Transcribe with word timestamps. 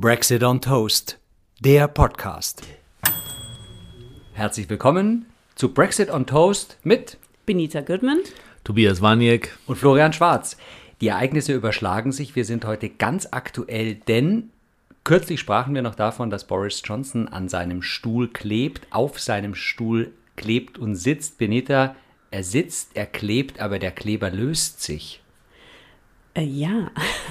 Brexit 0.00 0.44
on 0.44 0.60
Toast, 0.60 1.18
der 1.58 1.88
Podcast. 1.88 2.62
Herzlich 4.32 4.70
willkommen 4.70 5.26
zu 5.56 5.74
Brexit 5.74 6.08
on 6.08 6.24
Toast 6.24 6.78
mit 6.84 7.18
Benita 7.46 7.80
Goodman, 7.80 8.20
Tobias 8.62 9.02
Waniek 9.02 9.58
und 9.66 9.74
Florian 9.74 10.12
Schwarz. 10.12 10.56
Die 11.00 11.08
Ereignisse 11.08 11.52
überschlagen 11.52 12.12
sich. 12.12 12.36
Wir 12.36 12.44
sind 12.44 12.64
heute 12.64 12.90
ganz 12.90 13.26
aktuell, 13.32 13.96
denn 13.96 14.50
kürzlich 15.02 15.40
sprachen 15.40 15.74
wir 15.74 15.82
noch 15.82 15.96
davon, 15.96 16.30
dass 16.30 16.46
Boris 16.46 16.80
Johnson 16.84 17.26
an 17.26 17.48
seinem 17.48 17.82
Stuhl 17.82 18.28
klebt, 18.28 18.86
auf 18.90 19.18
seinem 19.18 19.56
Stuhl 19.56 20.12
klebt 20.36 20.78
und 20.78 20.94
sitzt. 20.94 21.38
Benita, 21.38 21.96
er 22.30 22.44
sitzt, 22.44 22.90
er 22.94 23.06
klebt, 23.06 23.58
aber 23.58 23.80
der 23.80 23.90
Kleber 23.90 24.30
löst 24.30 24.80
sich. 24.80 25.24
Äh, 26.38 26.44
ja. 26.44 26.90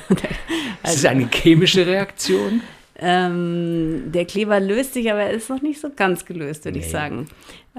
also, 0.09 0.23
ist 0.83 0.95
es 0.95 1.05
eine 1.05 1.29
chemische 1.31 1.85
Reaktion? 1.87 2.61
Ähm, 2.99 4.11
der 4.11 4.25
Kleber 4.25 4.59
löst 4.59 4.93
sich, 4.93 5.11
aber 5.11 5.21
er 5.21 5.31
ist 5.31 5.49
noch 5.49 5.61
nicht 5.61 5.79
so 5.79 5.89
ganz 5.95 6.25
gelöst, 6.25 6.65
würde 6.65 6.79
nee. 6.79 6.85
ich 6.85 6.91
sagen. 6.91 7.27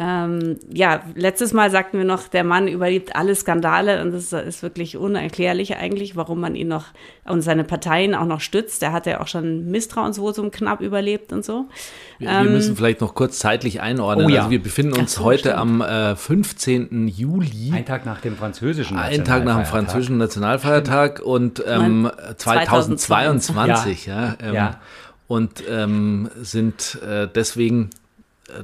Ähm, 0.00 0.60
ja, 0.72 1.02
letztes 1.16 1.52
Mal 1.52 1.72
sagten 1.72 1.98
wir 1.98 2.04
noch, 2.04 2.28
der 2.28 2.44
Mann 2.44 2.68
überlebt 2.68 3.16
alle 3.16 3.34
Skandale 3.34 4.00
und 4.00 4.12
das 4.12 4.32
ist 4.32 4.62
wirklich 4.62 4.96
unerklärlich 4.96 5.76
eigentlich, 5.76 6.14
warum 6.14 6.38
man 6.38 6.54
ihn 6.54 6.68
noch 6.68 6.84
und 7.24 7.42
seine 7.42 7.64
Parteien 7.64 8.14
auch 8.14 8.24
noch 8.24 8.40
stützt. 8.40 8.80
Der 8.80 8.92
hat 8.92 9.06
ja 9.06 9.20
auch 9.20 9.26
schon 9.26 9.72
Misstrauensvotum 9.72 10.52
knapp 10.52 10.82
überlebt 10.82 11.32
und 11.32 11.44
so. 11.44 11.64
Wir, 12.20 12.28
ähm, 12.28 12.44
wir 12.44 12.50
müssen 12.52 12.76
vielleicht 12.76 13.00
noch 13.00 13.16
kurz 13.16 13.40
zeitlich 13.40 13.80
einordnen. 13.80 14.26
Oh 14.26 14.28
ja. 14.28 14.38
Also 14.42 14.50
wir 14.52 14.62
befinden 14.62 14.92
uns 14.92 15.14
so, 15.14 15.24
heute 15.24 15.50
stimmt. 15.50 15.56
am 15.56 15.80
äh, 15.80 16.14
15. 16.14 17.08
Juli. 17.08 17.72
Ein 17.74 17.84
Tag 17.84 18.06
nach 18.06 18.20
dem 18.20 18.36
französischen 18.36 18.96
Ein 18.96 19.24
Tag 19.24 19.44
nach 19.44 19.56
dem 19.56 19.66
französischen 19.66 20.18
Nationalfeiertag 20.18 21.20
und 21.20 21.60
ähm, 21.66 22.08
2022. 22.36 24.06
Ja. 24.06 24.14
ja, 24.14 24.36
ähm, 24.40 24.54
ja. 24.54 24.80
Und 25.26 25.64
ähm, 25.68 26.30
sind 26.40 27.00
äh, 27.02 27.26
deswegen 27.34 27.90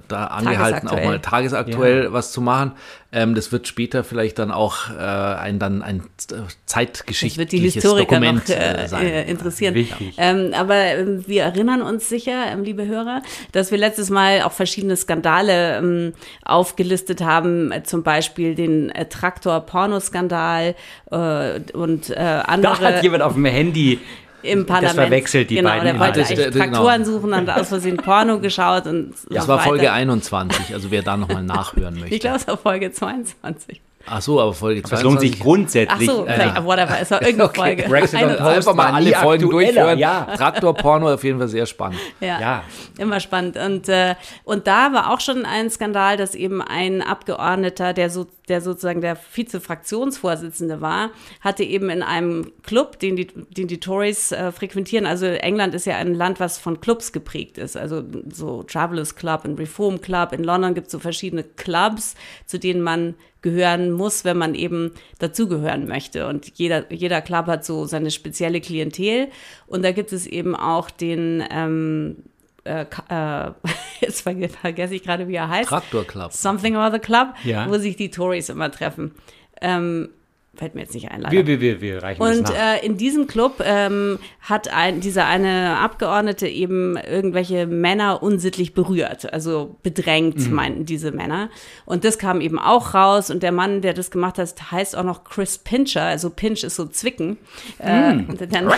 da 0.08 0.26
angehalten, 0.26 0.88
auch 0.88 1.02
mal 1.02 1.20
tagesaktuell 1.20 2.04
ja. 2.04 2.12
was 2.12 2.32
zu 2.32 2.40
machen. 2.40 2.72
Ähm, 3.12 3.34
das 3.34 3.52
wird 3.52 3.68
später 3.68 4.02
vielleicht 4.02 4.38
dann 4.38 4.50
auch 4.50 4.90
äh, 4.90 5.02
ein, 5.02 5.58
dann 5.58 5.82
ein 5.82 6.00
äh, 6.32 6.36
zeitgeschichtliches 6.66 7.38
wird 7.38 7.52
die 7.52 7.58
Historiker 7.58 8.14
Dokument 8.14 8.48
noch, 8.48 8.56
äh, 8.56 8.88
sein. 8.88 9.06
Äh, 9.06 9.30
interessieren. 9.30 9.86
Ähm, 10.16 10.52
aber 10.54 10.74
ähm, 10.74 11.24
wir 11.26 11.42
erinnern 11.42 11.82
uns 11.82 12.08
sicher, 12.08 12.46
ähm, 12.50 12.64
liebe 12.64 12.86
Hörer, 12.86 13.22
dass 13.52 13.70
wir 13.70 13.78
letztes 13.78 14.10
Mal 14.10 14.42
auch 14.42 14.52
verschiedene 14.52 14.96
Skandale 14.96 15.78
ähm, 15.78 16.12
aufgelistet 16.44 17.20
haben, 17.20 17.72
zum 17.84 18.02
Beispiel 18.02 18.54
den 18.54 18.92
Traktor-Pornoskandal 19.10 20.74
und 21.10 22.16
andere. 22.16 22.76
Da 22.80 22.80
hat 22.80 23.02
jemand 23.04 23.22
auf 23.22 23.34
dem 23.34 23.44
Handy 23.44 24.00
im 24.44 24.66
Parlament. 24.66 24.98
Das 24.98 25.04
verwechselt 25.04 25.50
die 25.50 25.56
genau, 25.56 25.70
beiden. 25.70 25.84
Der 25.84 25.98
wollte 25.98 26.20
eigentlich 26.24 26.50
Traktoren 26.50 27.02
genau. 27.02 27.18
suchen, 27.18 27.34
hat 27.34 27.50
aus 27.50 27.68
Versehen 27.68 27.96
Porno 27.96 28.38
geschaut 28.40 28.86
und 28.86 29.14
Das 29.30 29.48
war 29.48 29.60
Folge 29.60 29.92
21, 29.92 30.74
also 30.74 30.90
wer 30.90 31.02
da 31.02 31.16
nochmal 31.16 31.42
nachhören 31.42 31.94
möchte. 31.94 32.14
Ich 32.14 32.20
glaube, 32.20 32.36
es 32.36 32.46
war 32.46 32.56
Folge 32.56 32.92
22. 32.92 33.80
Ach 34.06 34.20
so, 34.20 34.40
aber 34.40 34.52
Folge 34.52 34.82
22. 34.82 34.90
Das 34.90 35.02
lohnt 35.02 35.20
sich 35.20 35.40
grundsätzlich. 35.40 36.10
Ach 36.10 36.14
so, 36.14 36.24
vielleicht, 36.24 36.58
äh, 36.58 36.64
whatever, 36.64 37.00
es 37.00 37.10
war 37.10 37.22
irgendeine 37.26 37.48
okay. 37.50 37.60
Folge. 37.60 37.82
Brexit 37.88 38.22
und 38.22 38.40
einfach 38.40 38.74
mal 38.74 38.92
alle 38.92 39.12
Folgen 39.12 39.50
durchhören. 39.50 39.98
Ja. 39.98 40.26
Traktor-Porno 40.36 41.14
auf 41.14 41.24
jeden 41.24 41.38
Fall 41.38 41.48
sehr 41.48 41.66
spannend. 41.66 41.98
Ja, 42.20 42.40
ja. 42.40 42.64
immer 42.98 43.20
spannend. 43.20 43.56
Und, 43.56 43.88
äh, 43.88 44.14
und 44.44 44.66
da 44.66 44.92
war 44.92 45.12
auch 45.12 45.20
schon 45.20 45.46
ein 45.46 45.70
Skandal, 45.70 46.16
dass 46.16 46.34
eben 46.34 46.60
ein 46.60 47.00
Abgeordneter, 47.02 47.92
der, 47.92 48.10
so, 48.10 48.26
der 48.48 48.60
sozusagen 48.60 49.00
der 49.00 49.16
Vize-Fraktionsvorsitzende 49.16 50.80
war, 50.80 51.10
hatte 51.40 51.64
eben 51.64 51.88
in 51.88 52.02
einem 52.02 52.52
Club, 52.62 52.98
den 52.98 53.16
die, 53.16 53.26
den 53.26 53.68
die 53.68 53.80
Tories 53.80 54.32
äh, 54.32 54.52
frequentieren, 54.52 55.06
also 55.06 55.26
England 55.26 55.74
ist 55.74 55.86
ja 55.86 55.96
ein 55.96 56.14
Land, 56.14 56.40
was 56.40 56.58
von 56.58 56.80
Clubs 56.80 57.12
geprägt 57.12 57.58
ist, 57.58 57.76
also 57.76 58.02
so 58.30 58.62
Travelers 58.62 59.16
Club, 59.16 59.44
ein 59.44 59.54
Reform 59.54 60.00
Club, 60.00 60.32
in 60.32 60.44
London 60.44 60.74
gibt 60.74 60.88
es 60.88 60.92
so 60.92 60.98
verschiedene 60.98 61.42
Clubs, 61.42 62.14
zu 62.46 62.58
denen 62.58 62.82
man 62.82 63.14
gehören 63.44 63.92
muss, 63.92 64.24
wenn 64.24 64.38
man 64.38 64.54
eben 64.54 64.92
dazugehören 65.18 65.86
möchte. 65.86 66.26
Und 66.26 66.52
jeder, 66.54 66.90
jeder 66.90 67.20
Club 67.20 67.46
hat 67.46 67.64
so 67.64 67.84
seine 67.84 68.10
spezielle 68.10 68.62
Klientel. 68.62 69.28
Und 69.66 69.84
da 69.84 69.92
gibt 69.92 70.12
es 70.14 70.26
eben 70.26 70.56
auch 70.56 70.88
den, 70.88 71.44
ähm, 71.50 72.16
äh, 72.64 72.86
äh, 73.10 73.50
jetzt 74.00 74.22
vergesse 74.22 74.94
ich 74.94 75.02
gerade, 75.02 75.28
wie 75.28 75.34
er 75.34 75.50
heißt. 75.50 75.68
Traktor 75.68 76.04
Club. 76.04 76.32
Something 76.32 76.74
or 76.74 76.90
the 76.90 76.98
Club, 76.98 77.34
ja. 77.44 77.68
wo 77.68 77.76
sich 77.76 77.96
die 77.96 78.10
Tories 78.10 78.48
immer 78.48 78.72
treffen. 78.72 79.12
Ähm, 79.60 80.08
fällt 80.56 80.74
mir 80.74 80.82
jetzt 80.82 80.94
nicht 80.94 81.10
ein, 81.10 81.20
leider. 81.20 81.32
Wir, 81.32 81.46
wir, 81.46 81.60
wir, 81.60 81.80
wir 81.80 82.02
reichen 82.02 82.22
Und 82.22 82.50
äh, 82.50 82.84
in 82.84 82.96
diesem 82.96 83.26
Club 83.26 83.62
ähm, 83.64 84.18
hat 84.40 84.72
ein, 84.72 85.00
dieser 85.00 85.26
eine 85.26 85.78
Abgeordnete 85.78 86.48
eben 86.48 86.96
irgendwelche 86.96 87.66
Männer 87.66 88.22
unsittlich 88.22 88.74
berührt, 88.74 89.32
also 89.32 89.76
bedrängt, 89.82 90.38
mhm. 90.38 90.54
meinten 90.54 90.86
diese 90.86 91.12
Männer. 91.12 91.50
Und 91.84 92.04
das 92.04 92.18
kam 92.18 92.40
eben 92.40 92.58
auch 92.58 92.94
raus. 92.94 93.30
Und 93.30 93.42
der 93.42 93.52
Mann, 93.52 93.80
der 93.80 93.94
das 93.94 94.10
gemacht 94.10 94.38
hat, 94.38 94.70
heißt 94.70 94.96
auch 94.96 95.04
noch 95.04 95.24
Chris 95.24 95.58
Pincher. 95.58 96.02
Also 96.02 96.30
Pinch 96.30 96.64
ist 96.64 96.76
so 96.76 96.86
Zwicken. 96.86 97.38
Mhm. 97.82 98.14
Äh, 98.34 98.46
der, 98.46 98.72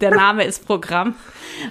der, 0.00 0.10
Name 0.10 0.44
ist 0.44 0.66
Programm. 0.66 1.14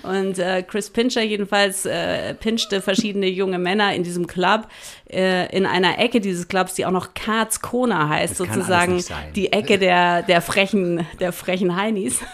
Und 0.03 0.39
äh, 0.39 0.63
Chris 0.63 0.89
Pincher 0.89 1.21
jedenfalls 1.21 1.85
äh, 1.85 2.33
pinchte 2.33 2.81
verschiedene 2.81 3.27
junge 3.27 3.59
Männer 3.59 3.93
in 3.93 4.03
diesem 4.03 4.27
Club, 4.27 4.67
äh, 5.09 5.55
in 5.55 5.65
einer 5.65 5.99
Ecke 5.99 6.19
dieses 6.21 6.47
Clubs, 6.47 6.73
die 6.73 6.85
auch 6.85 6.91
noch 6.91 7.13
Karts 7.13 7.61
Kona 7.61 8.09
heißt, 8.09 8.39
das 8.39 8.47
sozusagen 8.47 9.03
die 9.35 9.51
Ecke 9.51 9.77
der, 9.77 10.23
der 10.23 10.41
frechen, 10.41 11.05
der 11.19 11.31
frechen 11.31 11.75
Heinis. 11.75 12.19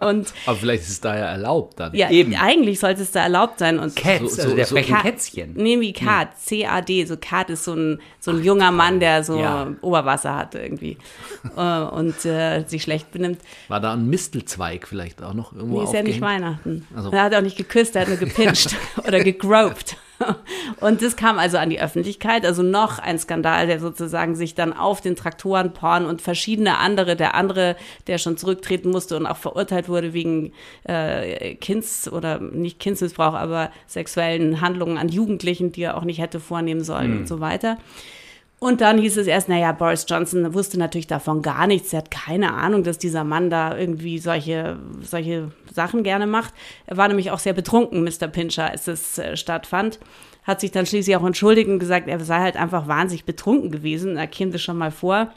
Und 0.00 0.32
Aber 0.46 0.56
vielleicht 0.56 0.82
ist 0.82 0.90
es 0.90 1.00
da 1.00 1.16
ja 1.16 1.26
erlaubt 1.26 1.80
dann. 1.80 1.94
Ja, 1.94 2.10
Eben. 2.10 2.34
eigentlich 2.34 2.80
sollte 2.80 3.02
es 3.02 3.12
da 3.12 3.22
erlaubt 3.22 3.58
sein. 3.58 3.78
Und 3.78 3.96
Cats, 3.96 4.36
so, 4.36 4.42
also 4.42 4.56
der 4.56 4.66
so, 4.66 4.74
frechen 4.74 4.96
Kätzchen. 4.96 5.54
Nee, 5.54 5.80
wie 5.80 5.92
Kat, 5.92 6.38
C-A-D. 6.38 7.06
So 7.06 7.16
Kat 7.18 7.50
ist 7.50 7.64
so 7.64 7.74
ein, 7.74 8.00
so 8.18 8.30
ein 8.30 8.42
junger 8.44 8.70
Mann, 8.72 9.00
der 9.00 9.24
so 9.24 9.38
ja. 9.38 9.72
Oberwasser 9.80 10.36
hat 10.36 10.54
irgendwie 10.54 10.98
äh, 11.56 11.80
und 11.80 12.24
äh, 12.24 12.64
sich 12.66 12.82
schlecht 12.82 13.10
benimmt. 13.10 13.40
War 13.68 13.80
da 13.80 13.94
ein 13.94 14.08
Mistelzweig 14.08 14.86
vielleicht 14.86 15.22
auch 15.22 15.34
noch 15.34 15.52
irgendwo 15.52 15.78
Nee, 15.78 15.84
ist 15.84 15.94
ja 15.94 16.02
nicht 16.02 16.20
Weihnachten. 16.20 16.86
Also. 16.94 17.10
Er 17.10 17.22
hat 17.22 17.34
auch 17.34 17.42
nicht 17.42 17.56
geküsst, 17.56 17.96
er 17.96 18.02
hat 18.02 18.08
nur 18.08 18.18
gepinscht 18.18 18.74
oder 19.06 19.20
gegroped. 19.24 19.96
Und 20.80 21.02
das 21.02 21.16
kam 21.16 21.38
also 21.38 21.58
an 21.58 21.70
die 21.70 21.80
Öffentlichkeit, 21.80 22.44
also 22.44 22.62
noch 22.62 22.98
ein 22.98 23.18
Skandal, 23.18 23.66
der 23.66 23.80
sozusagen 23.80 24.34
sich 24.34 24.54
dann 24.54 24.72
auf 24.72 25.00
den 25.00 25.16
Traktoren 25.16 25.72
porn 25.72 26.06
und 26.06 26.22
verschiedene 26.22 26.78
andere, 26.78 27.16
der 27.16 27.34
andere, 27.34 27.76
der 28.06 28.18
schon 28.18 28.36
zurücktreten 28.36 28.90
musste 28.90 29.16
und 29.16 29.26
auch 29.26 29.36
verurteilt 29.36 29.88
wurde 29.88 30.12
wegen 30.12 30.52
äh, 30.84 31.54
Kinds- 31.56 32.10
oder 32.10 32.38
nicht 32.38 32.78
Kindsmissbrauch, 32.78 33.34
aber 33.34 33.70
sexuellen 33.86 34.60
Handlungen 34.60 34.98
an 34.98 35.08
Jugendlichen, 35.08 35.72
die 35.72 35.82
er 35.82 35.96
auch 35.96 36.04
nicht 36.04 36.20
hätte 36.20 36.40
vornehmen 36.40 36.84
sollen 36.84 37.12
mhm. 37.12 37.18
und 37.20 37.28
so 37.28 37.40
weiter. 37.40 37.78
Und 38.62 38.82
dann 38.82 38.98
hieß 38.98 39.16
es 39.16 39.26
erst, 39.26 39.48
naja, 39.48 39.72
Boris 39.72 40.04
Johnson 40.06 40.52
wusste 40.52 40.78
natürlich 40.78 41.06
davon 41.06 41.40
gar 41.40 41.66
nichts. 41.66 41.94
Er 41.94 42.00
hat 42.00 42.10
keine 42.10 42.52
Ahnung, 42.52 42.82
dass 42.84 42.98
dieser 42.98 43.24
Mann 43.24 43.48
da 43.48 43.76
irgendwie 43.76 44.18
solche, 44.18 44.78
solche 45.00 45.50
Sachen 45.72 46.02
gerne 46.02 46.26
macht. 46.26 46.52
Er 46.84 46.98
war 46.98 47.08
nämlich 47.08 47.30
auch 47.30 47.38
sehr 47.38 47.54
betrunken, 47.54 48.04
Mr. 48.04 48.28
Pincher, 48.28 48.70
als 48.70 48.86
es 48.86 49.18
äh, 49.18 49.34
stattfand. 49.38 49.98
Hat 50.44 50.60
sich 50.60 50.72
dann 50.72 50.84
schließlich 50.84 51.16
auch 51.16 51.24
entschuldigt 51.24 51.70
und 51.70 51.78
gesagt, 51.78 52.06
er 52.06 52.20
sei 52.20 52.38
halt 52.38 52.58
einfach 52.58 52.86
wahnsinnig 52.86 53.24
betrunken 53.24 53.70
gewesen. 53.70 54.18
Er 54.18 54.26
käme 54.26 54.52
das 54.52 54.60
schon 54.60 54.76
mal 54.76 54.90
vor. 54.90 55.32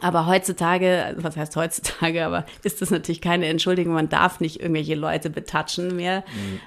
Aber 0.00 0.26
heutzutage, 0.26 1.14
was 1.16 1.36
heißt 1.36 1.56
heutzutage, 1.56 2.24
aber 2.24 2.46
ist 2.62 2.80
das 2.80 2.90
natürlich 2.90 3.20
keine 3.20 3.46
Entschuldigung. 3.46 3.94
Man 3.94 4.08
darf 4.08 4.38
nicht 4.38 4.60
irgendwelche 4.60 4.94
Leute 4.94 5.28
betatschen 5.28 5.96
mehr. 5.96 6.22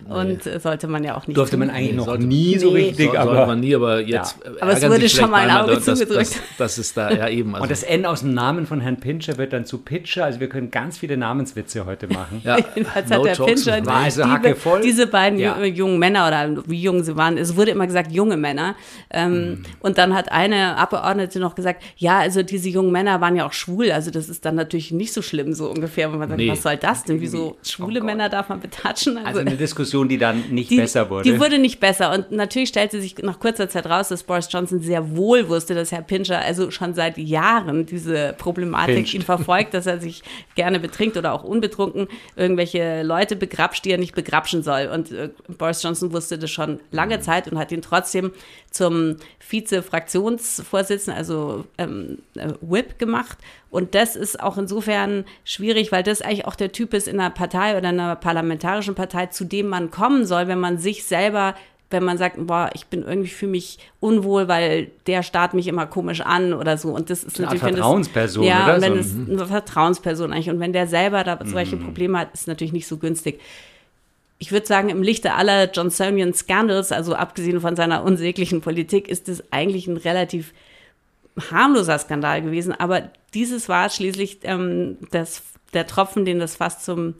Nee. 0.08 0.14
Und 0.14 0.44
sollte 0.62 0.88
man 0.88 1.04
ja 1.04 1.16
auch 1.16 1.28
nicht. 1.28 1.38
Durfte 1.38 1.56
tun. 1.56 1.68
man 1.68 1.76
eigentlich 1.76 1.96
noch 1.96 2.06
sollte, 2.06 2.26
nie 2.26 2.58
so 2.58 2.70
richtig. 2.70 3.12
So, 3.12 3.18
aber, 3.18 3.34
sollte 3.34 3.48
man 3.48 3.60
nie, 3.62 3.76
aber 3.76 4.02
jetzt. 4.02 4.36
Ja. 4.44 4.52
Aber 4.60 4.72
es 4.74 4.84
wurde 4.84 5.08
schon 5.08 5.30
mal 5.30 5.50
ein 5.50 5.58
Auge 5.58 5.76
dass, 5.76 5.86
zugedrückt. 5.86 6.22
Das, 6.22 6.76
das, 6.76 6.78
ist 6.78 6.98
da 6.98 7.12
ja 7.12 7.30
eben. 7.30 7.56
Also. 7.56 7.64
Und 7.64 7.72
das 7.72 7.84
N 7.84 8.06
aus 8.06 8.22
dem 8.22 8.34
Namen 8.34 8.68
von 8.68 8.81
Herrn 8.81 9.00
Pincher 9.00 9.38
wird 9.38 9.54
dann 9.54 9.66
zu 9.66 9.80
Pitcher. 9.80 10.26
Also 10.26 10.40
wir 10.40 10.50
können 10.50 10.70
ganz 10.70 10.98
viele 10.98 11.18
Namenswitze 11.18 11.86
heute 11.86 12.08
machen. 12.08 12.42
ja. 12.44 12.58
Jedenfalls 12.76 13.10
no 13.10 13.16
hat 13.16 13.26
der 13.26 13.46
Pincher 13.46 13.81
also 13.88 14.24
die, 14.24 14.81
diese 14.84 15.07
beiden 15.07 15.40
ja. 15.40 15.63
jungen 15.63 16.00
Männer 16.00 16.28
oder 16.28 16.63
wie 16.68 16.81
jung 16.81 17.04
sie 17.04 17.16
waren, 17.16 17.38
es 17.38 17.56
wurde 17.56 17.72
immer 17.72 17.88
gesagt 17.88 18.12
junge 18.12 18.38
Männer. 18.38 18.75
Ähm, 19.10 19.31
mhm. 19.31 19.63
Und 19.80 19.98
dann 19.98 20.13
hat 20.13 20.31
eine 20.31 20.78
Abgeordnete 20.78 21.40
noch 21.40 21.56
gesagt, 21.56 21.84
ja, 21.98 22.19
also 22.19 22.44
diese 22.44 22.69
jungen 22.69 22.92
Männer 22.92 23.11
waren 23.19 23.36
ja 23.36 23.46
auch 23.46 23.54
schwul. 23.54 23.92
Also 23.92 24.12
das 24.12 24.30
ist 24.30 24.46
dann 24.46 24.56
natürlich 24.56 24.92
nicht 24.92 25.12
so 25.12 25.22
schlimm, 25.22 25.54
so 25.54 25.69
ungefähr, 25.69 26.12
wenn 26.12 26.19
man 26.19 26.30
sagt, 26.30 26.40
nee. 26.40 26.50
was 26.50 26.62
soll 26.62 26.78
das 26.78 27.04
denn? 27.04 27.19
Wieso 27.19 27.58
schwule 27.63 28.02
oh 28.02 28.06
Männer 28.06 28.30
darf 28.30 28.48
man 28.48 28.62
betatschen? 28.62 29.18
Also, 29.18 29.28
also, 29.28 29.40
eine 29.40 29.58
Diskussion, 29.58 30.08
die 30.08 30.18
dann 30.18 30.50
nicht 30.52 30.69
die, 30.69 30.78
besser 30.78 31.10
wurde. 31.10 31.30
Die 31.30 31.40
wurde 31.40 31.60
nicht 31.60 31.80
besser. 31.80 32.13
Und 32.13 32.31
natürlich 32.31 32.69
stellte 32.69 33.02
sich 33.02 33.18
nach 33.18 33.40
kurzer 33.40 33.68
Zeit 33.68 33.88
raus, 33.88 34.10
dass 34.10 34.24
Boris 34.24 34.48
Johnson 34.50 34.80
sehr 34.80 35.18
wohl 35.18 35.50
wusste, 35.50 35.75
dass 35.75 35.92
Herr 35.92 36.04
Pincher 36.04 36.40
also 36.40 36.72
schon 36.72 36.94
seit 36.94 37.18
Jahren 37.18 37.86
diese 37.86 38.36
Problematik 38.38 38.96
Pinscht. 38.96 39.14
ihn 39.16 39.22
verfolgt, 39.24 39.74
dass 39.74 39.88
er 39.88 40.00
sich 40.00 40.22
gerne 40.56 40.80
betrinkt 40.80 41.18
oder 41.18 41.34
auch 41.34 41.44
unbetrunken 41.44 42.07
irgendwelche 42.36 43.04
Leute 43.04 43.36
begrapscht, 43.36 43.84
die 43.86 43.92
er 43.92 43.98
nicht 43.98 44.16
begrapschen 44.16 44.64
soll. 44.64 44.90
Und 44.94 45.12
äh, 45.12 45.30
Boris 45.57 45.81
Johnson 45.84 46.14
wusste 46.14 46.38
das 46.38 46.52
schon 46.52 46.80
lange 46.92 47.19
Zeit 47.19 47.52
und 47.52 47.57
hat 47.57 47.72
ihn 47.72 47.81
trotzdem 47.81 48.31
zum 48.71 49.18
Vize-Fraktionsvorsitzenden, 49.39 51.18
also 51.18 51.65
ähm, 51.77 52.19
äh, 52.35 52.53
Whip 52.62 52.97
gemacht. 52.97 53.38
Und 53.69 53.95
das 53.95 54.15
ist 54.15 54.41
auch 54.41 54.57
insofern 54.57 55.25
schwierig, 55.44 55.91
weil 55.91 56.03
das 56.03 56.21
eigentlich 56.21 56.45
auch 56.45 56.56
der 56.56 56.71
Typ 56.71 56.94
ist 56.94 57.07
in 57.07 57.19
einer 57.19 57.29
Partei 57.29 57.77
oder 57.77 57.89
einer 57.89 58.15
parlamentarischen 58.15 58.95
Partei, 58.95 59.27
zu 59.27 59.45
dem 59.45 59.68
man 59.68 59.91
kommen 59.91 60.25
soll, 60.25 60.47
wenn 60.47 60.59
man 60.59 60.77
sich 60.77 61.03
selber 61.03 61.56
wenn 61.91 62.06
man 62.06 62.18
sagt, 62.18 62.38
boah, 62.47 62.69
ich 62.73 62.85
bin 62.88 63.03
irgendwie 63.03 63.29
für 63.29 63.47
mich 63.47 63.77
unwohl, 64.00 64.47
weil 64.47 64.91
der 65.07 65.23
starrt 65.23 65.53
mich 65.53 65.68
immer 65.68 65.85
komisch 65.85 66.21
an 66.21 66.53
oder 66.53 66.77
so. 66.77 66.89
Und 66.89 67.09
das 67.09 67.23
ist 67.23 67.38
eine 67.38 67.47
natürlich. 67.47 67.63
Eine 67.63 67.73
Vertrauensperson, 67.73 68.45
das, 68.45 68.50
ja, 68.50 68.63
oder? 68.63 68.81
Wenn 68.81 68.94
so. 68.94 69.00
es 69.00 69.29
eine 69.29 69.45
Vertrauensperson 69.45 70.31
eigentlich. 70.31 70.50
Und 70.50 70.62
wenn 70.62 70.71
der 70.71 70.88
selber 70.88 71.25
da 71.25 71.38
solche 71.44 71.75
mhm. 71.75 71.83
Probleme 71.83 72.19
hat, 72.19 72.33
ist 72.33 72.47
natürlich 72.47 72.71
nicht 72.71 72.88
so 72.88 72.97
günstig 72.97 73.41
ich 74.42 74.52
würde 74.52 74.66
sagen, 74.66 74.90
im 74.90 75.04
Lichte 75.04 75.36
aller 75.36 75.72
Johnsonian 75.72 76.34
Scandals, 76.34 76.92
also 76.92 77.14
abgesehen 77.14 77.62
von 77.62 77.76
seiner 77.76 78.04
unsäglichen 78.04 78.62
Politik, 78.62 79.08
ist 79.08 79.30
es 79.30 79.44
eigentlich 79.54 79.86
ein 79.86 79.98
relativ 79.98 80.52
harmloser 81.52 82.00
Skandal 82.00 82.42
gewesen. 82.42 82.74
Aber 82.74 83.12
dieses 83.36 83.70
war 83.70 83.88
schließlich 83.92 84.40
ähm, 84.42 84.98
das, 85.12 85.44
der 85.76 85.86
Tropfen, 85.86 86.26
den 86.26 86.40
das 86.40 86.56
fast 86.56 86.84
zum 86.84 87.14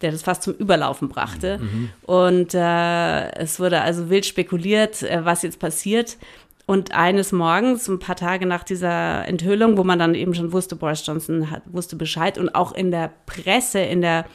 der 0.00 0.12
das 0.12 0.22
fast 0.22 0.44
zum 0.44 0.54
Überlaufen 0.54 1.08
brachte. 1.08 1.58
Mhm. 1.58 1.90
Und 2.02 2.54
äh, 2.54 3.32
es 3.32 3.58
wurde 3.58 3.80
also 3.80 4.10
wild 4.10 4.26
spekuliert, 4.26 5.02
äh, 5.02 5.24
was 5.24 5.42
jetzt 5.42 5.58
passiert. 5.58 6.18
Und 6.66 6.94
eines 6.94 7.32
Morgens, 7.32 7.88
ein 7.88 7.98
paar 7.98 8.14
Tage 8.14 8.46
nach 8.46 8.62
dieser 8.62 9.26
Enthüllung, 9.26 9.76
wo 9.76 9.82
man 9.82 9.98
dann 9.98 10.14
eben 10.14 10.34
schon 10.34 10.52
wusste, 10.52 10.76
Boris 10.76 11.04
Johnson 11.04 11.50
hat, 11.50 11.62
wusste 11.66 11.96
Bescheid 11.96 12.38
und 12.38 12.54
auch 12.54 12.70
in 12.70 12.92
der 12.92 13.10
Presse, 13.26 13.80
in 13.80 14.00
der 14.00 14.26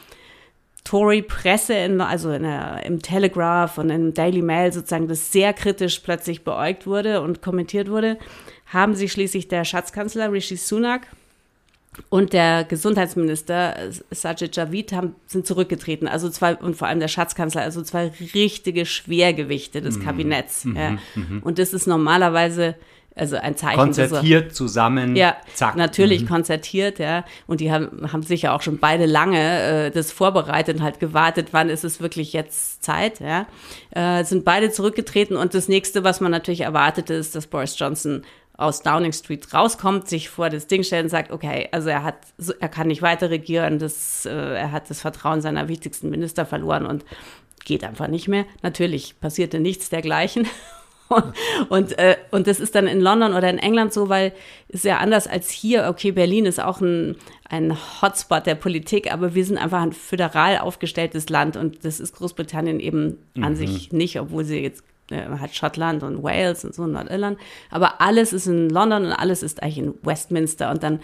Tory-Presse, 0.83 1.75
also 1.99 2.37
der, 2.37 2.85
im 2.85 3.01
Telegraph 3.01 3.77
und 3.77 3.89
im 3.89 4.13
Daily 4.13 4.41
Mail 4.41 4.73
sozusagen, 4.73 5.07
das 5.07 5.31
sehr 5.31 5.53
kritisch 5.53 5.99
plötzlich 5.99 6.43
beäugt 6.43 6.85
wurde 6.85 7.21
und 7.21 7.41
kommentiert 7.41 7.89
wurde, 7.89 8.17
haben 8.67 8.95
sich 8.95 9.11
schließlich 9.11 9.47
der 9.47 9.65
Schatzkanzler 9.65 10.31
Rishi 10.31 10.57
Sunak 10.57 11.07
und 12.09 12.33
der 12.33 12.63
Gesundheitsminister 12.63 13.75
Sajid 14.11 14.55
Javid 14.55 14.93
haben, 14.93 15.15
sind 15.27 15.45
zurückgetreten. 15.45 16.07
Also 16.07 16.29
zwei, 16.29 16.55
und 16.55 16.75
vor 16.75 16.87
allem 16.87 16.99
der 16.99 17.07
Schatzkanzler, 17.07 17.61
also 17.61 17.81
zwei 17.83 18.11
richtige 18.33 18.85
Schwergewichte 18.85 19.81
des 19.81 19.99
mhm. 19.99 20.03
Kabinetts. 20.03 20.65
Mhm. 20.65 20.75
Ja. 20.75 20.97
Mhm. 21.15 21.41
Und 21.43 21.59
das 21.59 21.73
ist 21.73 21.87
normalerweise 21.87 22.75
also 23.15 23.35
ein 23.35 23.55
Zeichen. 23.55 23.77
Konzertiert 23.77 24.55
so, 24.55 24.65
zusammen. 24.65 25.15
Ja, 25.15 25.37
zack. 25.53 25.75
Natürlich 25.75 26.23
mhm. 26.23 26.27
konzertiert, 26.27 26.99
ja. 26.99 27.25
Und 27.45 27.61
die 27.61 27.71
haben, 27.71 28.11
haben 28.11 28.23
sicher 28.23 28.53
auch 28.53 28.61
schon 28.61 28.79
beide 28.79 29.05
lange 29.05 29.87
äh, 29.87 29.91
das 29.91 30.11
vorbereitet 30.11 30.77
und 30.77 30.83
halt 30.83 30.99
gewartet, 30.99 31.49
wann 31.51 31.69
ist 31.69 31.83
es 31.83 32.01
wirklich 32.01 32.33
jetzt 32.33 32.83
Zeit, 32.83 33.19
ja. 33.19 33.45
Äh, 33.91 34.23
sind 34.23 34.45
beide 34.45 34.71
zurückgetreten 34.71 35.37
und 35.37 35.53
das 35.53 35.67
nächste, 35.67 36.03
was 36.03 36.21
man 36.21 36.31
natürlich 36.31 36.61
erwartet, 36.61 37.09
ist, 37.09 37.35
dass 37.35 37.47
Boris 37.47 37.77
Johnson 37.77 38.23
aus 38.55 38.81
Downing 38.81 39.13
Street 39.13 39.53
rauskommt, 39.53 40.07
sich 40.07 40.29
vor 40.29 40.49
das 40.49 40.67
Ding 40.67 40.83
stellt 40.83 41.03
und 41.03 41.09
sagt, 41.09 41.31
okay, 41.31 41.69
also 41.71 41.89
er 41.89 42.03
hat, 42.03 42.17
er 42.59 42.69
kann 42.69 42.87
nicht 42.87 43.01
weiter 43.01 43.29
regieren, 43.29 43.79
das, 43.79 44.25
äh, 44.25 44.31
er 44.31 44.71
hat 44.71 44.89
das 44.89 45.01
Vertrauen 45.01 45.41
seiner 45.41 45.67
wichtigsten 45.67 46.09
Minister 46.09 46.45
verloren 46.45 46.85
und 46.85 47.03
geht 47.65 47.83
einfach 47.83 48.07
nicht 48.07 48.27
mehr. 48.27 48.45
Natürlich 48.61 49.19
passierte 49.19 49.59
nichts 49.59 49.89
dergleichen. 49.89 50.47
und, 51.69 51.97
äh, 51.97 52.17
und 52.31 52.47
das 52.47 52.59
ist 52.59 52.75
dann 52.75 52.87
in 52.87 53.01
London 53.01 53.33
oder 53.33 53.49
in 53.49 53.57
England 53.57 53.93
so, 53.93 54.09
weil 54.09 54.33
es 54.69 54.83
ja 54.83 54.97
anders 54.97 55.27
als 55.27 55.49
hier, 55.49 55.87
okay, 55.89 56.11
Berlin 56.11 56.45
ist 56.45 56.59
auch 56.59 56.81
ein, 56.81 57.15
ein 57.49 57.77
Hotspot 58.01 58.45
der 58.45 58.55
Politik, 58.55 59.11
aber 59.11 59.35
wir 59.35 59.45
sind 59.45 59.57
einfach 59.57 59.81
ein 59.81 59.93
föderal 59.93 60.59
aufgestelltes 60.59 61.29
Land 61.29 61.57
und 61.57 61.85
das 61.85 61.99
ist 61.99 62.15
Großbritannien 62.15 62.79
eben 62.79 63.19
mhm. 63.35 63.43
an 63.43 63.55
sich 63.55 63.91
nicht, 63.91 64.19
obwohl 64.19 64.43
sie 64.43 64.59
jetzt 64.59 64.83
äh, 65.11 65.23
hat 65.39 65.53
Schottland 65.55 66.03
und 66.03 66.23
Wales 66.23 66.65
und 66.65 66.73
so 66.73 66.87
Nordirland, 66.87 67.37
aber 67.69 68.01
alles 68.01 68.33
ist 68.33 68.47
in 68.47 68.69
London 68.69 69.05
und 69.05 69.11
alles 69.11 69.43
ist 69.43 69.61
eigentlich 69.61 69.79
in 69.79 69.93
Westminster 70.03 70.71
und 70.71 70.83
dann 70.83 70.99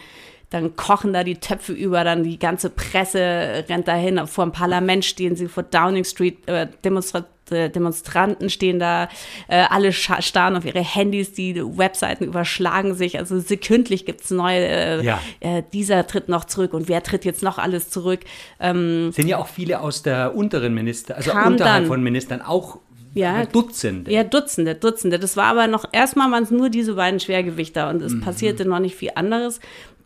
dann 0.50 0.76
kochen 0.76 1.14
da 1.14 1.24
die 1.24 1.36
Töpfe 1.36 1.74
über, 1.74 2.04
dann 2.04 2.24
die 2.24 2.40
ganze 2.40 2.72
Presse 2.72 3.64
rennt 3.70 3.88
dahin, 3.88 4.26
vor 4.26 4.46
dem 4.46 4.52
Parlament 4.52 5.06
stehen 5.06 5.36
sie, 5.36 5.48
vor 5.48 5.64
Downing 5.64 6.06
Street 6.06 6.48
äh, 6.48 6.68
Demonstra 6.84 7.20
äh, 7.20 7.24
Demonstranten 7.50 8.50
stehen 8.50 8.80
da, 8.80 9.10
äh, 9.48 9.64
alle 9.70 9.92
starren 9.92 10.56
auf 10.56 10.66
ihre 10.66 10.84
Handys, 10.84 11.34
die 11.34 11.56
Webseiten 11.56 12.26
überschlagen 12.26 12.96
sich, 12.96 13.18
also 13.18 13.40
sekündlich 13.40 14.06
gibt's 14.06 14.32
neue, 14.32 14.60
äh, 14.60 15.04
ja. 15.04 15.20
äh, 15.40 15.64
dieser 15.74 16.08
tritt 16.08 16.30
noch 16.30 16.46
zurück 16.46 16.74
und 16.74 16.88
wer 16.88 17.04
tritt 17.04 17.26
jetzt 17.26 17.44
noch 17.44 17.58
alles 17.58 17.90
zurück. 17.90 18.22
Ähm, 18.60 19.12
Sind 19.12 19.28
ja 19.28 19.38
auch 19.38 19.48
viele 19.48 19.82
aus 19.82 20.04
der 20.04 20.36
unteren 20.36 20.74
Minister, 20.74 21.18
also 21.18 21.32
unterhalb 21.32 21.58
dann, 21.58 21.86
von 21.88 22.04
Ministern 22.04 22.42
auch 22.42 22.80
ja, 23.14 23.46
Dutzende. 23.46 24.12
Ja, 24.12 24.24
Dutzende, 24.24 24.76
Dutzende. 24.76 25.20
Das 25.20 25.36
war 25.36 25.46
aber 25.46 25.68
noch, 25.68 25.86
erstmal 25.92 26.32
waren 26.32 26.44
es 26.44 26.52
nur 26.52 26.70
diese 26.70 26.94
beiden 26.94 27.20
Schwergewichter 27.20 27.90
und 27.90 28.02
es 28.02 28.14
mhm. 28.14 28.22
passierte 28.22 28.66
noch 28.66 28.80
nicht 28.80 28.96
viel 28.96 29.12
anderes. 29.16 29.60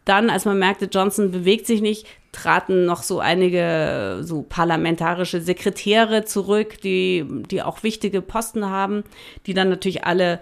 Dann, 0.06 0.30
als 0.30 0.46
man 0.46 0.60
merkte, 0.60 0.86
Johnson 0.86 1.32
bewegt 1.32 1.66
sich 1.66 1.82
nicht, 1.82 2.08
traten 2.32 2.86
noch 2.86 3.04
so 3.04 3.20
einige 3.20 4.20
so 4.24 4.42
parlamentarische 4.42 5.40
Sekretäre 5.40 6.26
zurück, 6.26 6.82
die, 6.82 7.26
die 7.50 7.62
auch 7.62 7.84
wichtige 7.84 8.22
Posten 8.22 8.70
haben, 8.70 9.04
die 9.46 9.54
dann 9.54 9.70
natürlich 9.70 10.04
alle 10.04 10.42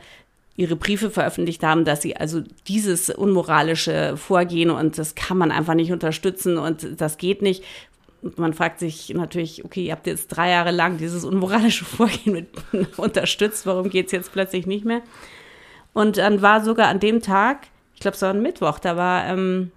ihre 0.55 0.75
Briefe 0.75 1.09
veröffentlicht 1.09 1.63
haben, 1.63 1.85
dass 1.85 2.01
sie 2.01 2.17
also 2.17 2.41
dieses 2.67 3.09
unmoralische 3.09 4.15
Vorgehen 4.17 4.69
und 4.69 4.97
das 4.97 5.15
kann 5.15 5.37
man 5.37 5.51
einfach 5.51 5.73
nicht 5.73 5.91
unterstützen 5.91 6.57
und 6.57 6.99
das 6.99 7.17
geht 7.17 7.41
nicht. 7.41 7.63
Und 8.21 8.37
man 8.37 8.53
fragt 8.53 8.79
sich 8.79 9.09
natürlich, 9.09 9.65
okay, 9.65 9.85
ihr 9.85 9.93
habt 9.93 10.05
jetzt 10.05 10.27
drei 10.27 10.51
Jahre 10.51 10.71
lang 10.71 10.97
dieses 10.97 11.25
unmoralische 11.25 11.85
Vorgehen 11.85 12.33
mit 12.33 12.49
unterstützt, 12.97 13.65
warum 13.65 13.89
geht 13.89 14.07
es 14.07 14.11
jetzt 14.11 14.31
plötzlich 14.31 14.67
nicht 14.67 14.85
mehr? 14.85 15.01
Und 15.93 16.17
dann 16.17 16.41
war 16.41 16.63
sogar 16.63 16.87
an 16.87 16.99
dem 16.99 17.21
Tag 17.21 17.67
glaube, 18.01 18.15
es 18.15 18.21
war 18.21 18.31
ein 18.31 18.41
Mittwoch, 18.41 18.79
da 18.79 18.97
war, 18.97 19.25
ähm, 19.27 19.71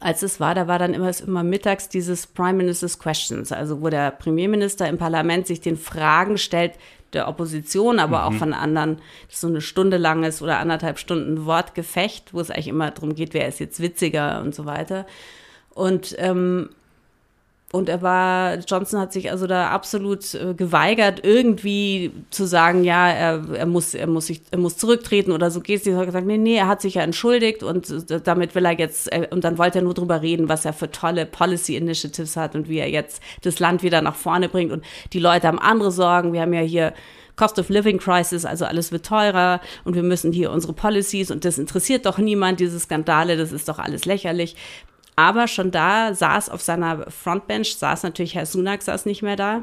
als 0.00 0.22
es 0.22 0.40
war, 0.40 0.54
da 0.54 0.66
war 0.66 0.78
dann 0.78 0.94
immer, 0.94 1.10
immer 1.26 1.44
mittags 1.44 1.88
dieses 1.88 2.26
Prime 2.26 2.54
Minister's 2.54 2.98
Questions, 2.98 3.52
also 3.52 3.82
wo 3.82 3.88
der 3.88 4.10
Premierminister 4.10 4.88
im 4.88 4.98
Parlament 4.98 5.46
sich 5.46 5.60
den 5.60 5.76
Fragen 5.76 6.38
stellt, 6.38 6.74
der 7.12 7.28
Opposition, 7.28 7.98
aber 7.98 8.20
mhm. 8.20 8.24
auch 8.24 8.38
von 8.38 8.54
anderen, 8.54 8.96
das 9.26 9.34
ist 9.34 9.40
so 9.42 9.48
eine 9.48 9.60
Stunde 9.60 9.98
langes 9.98 10.42
oder 10.42 10.58
anderthalb 10.58 10.98
Stunden 10.98 11.44
Wortgefecht, 11.44 12.32
wo 12.32 12.40
es 12.40 12.50
eigentlich 12.50 12.68
immer 12.68 12.90
darum 12.90 13.14
geht, 13.14 13.34
wer 13.34 13.48
ist 13.48 13.60
jetzt 13.60 13.80
witziger 13.80 14.40
und 14.40 14.54
so 14.54 14.64
weiter. 14.64 15.06
Und 15.74 16.14
ähm, 16.18 16.70
und 17.72 17.88
er 17.88 18.02
war, 18.02 18.58
Johnson 18.58 19.00
hat 19.00 19.14
sich 19.14 19.30
also 19.30 19.46
da 19.46 19.70
absolut 19.70 20.34
äh, 20.34 20.52
geweigert, 20.52 21.24
irgendwie 21.24 22.12
zu 22.28 22.44
sagen, 22.44 22.84
ja, 22.84 23.08
er, 23.08 23.42
er, 23.54 23.66
muss, 23.66 23.94
er, 23.94 24.06
muss 24.06 24.26
sich, 24.26 24.42
er 24.50 24.58
muss 24.58 24.76
zurücktreten 24.76 25.32
oder 25.32 25.50
so 25.50 25.60
geht 25.60 25.86
Er 25.86 25.96
hat 25.96 26.04
gesagt, 26.04 26.26
nee, 26.26 26.36
nee, 26.36 26.56
er 26.56 26.68
hat 26.68 26.82
sich 26.82 26.94
ja 26.94 27.02
entschuldigt 27.02 27.62
und 27.62 27.88
äh, 28.10 28.20
damit 28.20 28.54
will 28.54 28.66
er 28.66 28.78
jetzt, 28.78 29.10
äh, 29.10 29.26
und 29.30 29.44
dann 29.44 29.56
wollte 29.56 29.78
er 29.78 29.84
nur 29.84 29.94
drüber 29.94 30.20
reden, 30.20 30.50
was 30.50 30.66
er 30.66 30.74
für 30.74 30.90
tolle 30.90 31.24
Policy 31.24 31.76
Initiatives 31.76 32.36
hat 32.36 32.54
und 32.54 32.68
wie 32.68 32.76
er 32.76 32.90
jetzt 32.90 33.22
das 33.40 33.58
Land 33.58 33.82
wieder 33.82 34.02
nach 34.02 34.16
vorne 34.16 34.50
bringt. 34.50 34.70
Und 34.70 34.84
die 35.14 35.18
Leute 35.18 35.48
haben 35.48 35.58
andere 35.58 35.92
Sorgen. 35.92 36.34
Wir 36.34 36.42
haben 36.42 36.52
ja 36.52 36.60
hier 36.60 36.92
Cost 37.36 37.58
of 37.58 37.70
Living 37.70 37.98
Crisis, 37.98 38.44
also 38.44 38.66
alles 38.66 38.92
wird 38.92 39.06
teurer 39.06 39.62
und 39.84 39.94
wir 39.94 40.02
müssen 40.02 40.32
hier 40.32 40.50
unsere 40.50 40.74
Policies 40.74 41.30
und 41.30 41.46
das 41.46 41.56
interessiert 41.56 42.04
doch 42.04 42.18
niemand, 42.18 42.60
diese 42.60 42.78
Skandale, 42.78 43.38
das 43.38 43.52
ist 43.52 43.68
doch 43.68 43.78
alles 43.78 44.04
lächerlich. 44.04 44.56
Aber 45.22 45.46
schon 45.46 45.70
da 45.70 46.14
saß 46.14 46.48
auf 46.48 46.62
seiner 46.62 47.08
Frontbench, 47.08 47.76
saß 47.76 48.02
natürlich 48.02 48.34
Herr 48.34 48.44
Sunak, 48.44 48.82
saß 48.82 49.06
nicht 49.06 49.22
mehr 49.22 49.36
da. 49.36 49.62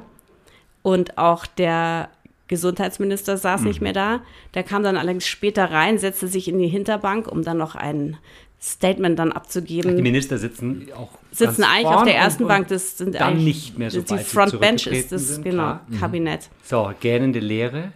Und 0.83 1.17
auch 1.17 1.45
der 1.45 2.07
Gesundheitsminister 2.47 3.35
saß 3.35 3.61
mhm. 3.61 3.67
nicht 3.67 3.81
mehr 3.81 3.91
da. 3.91 4.21
Der 4.53 4.63
kam 4.63 4.83
dann 4.83 4.95
allerdings 4.95 5.27
später 5.27 5.69
rein, 5.69 5.97
setzte 5.97 6.29
sich 6.29 6.47
in 6.47 6.59
die 6.59 6.69
Hinterbank, 6.69 7.27
um 7.27 7.43
dann 7.43 7.57
noch 7.57 7.75
ein 7.75 8.15
Statement 8.61 9.19
dann 9.19 9.33
abzugeben. 9.33 9.97
Die 9.97 10.01
Minister 10.01 10.37
sitzen 10.37 10.87
auch 10.95 11.09
sitzen 11.31 11.65
eigentlich 11.65 11.87
auf 11.87 12.03
der 12.05 12.15
ersten 12.15 12.47
Bank. 12.47 12.69
Das 12.69 12.97
sind 12.97 13.15
dann 13.15 13.43
nicht 13.43 13.77
mehr 13.77 13.91
so 13.91 14.01
Die 14.01 14.17
Frontbench 14.17 14.87
ist 14.87 15.11
das 15.11 15.27
sind, 15.27 15.43
genau 15.43 15.63
klar. 15.63 15.85
Mhm. 15.89 15.99
Kabinett. 15.99 16.49
So 16.63 16.89
gähnende 17.01 17.39
Leere. 17.39 17.91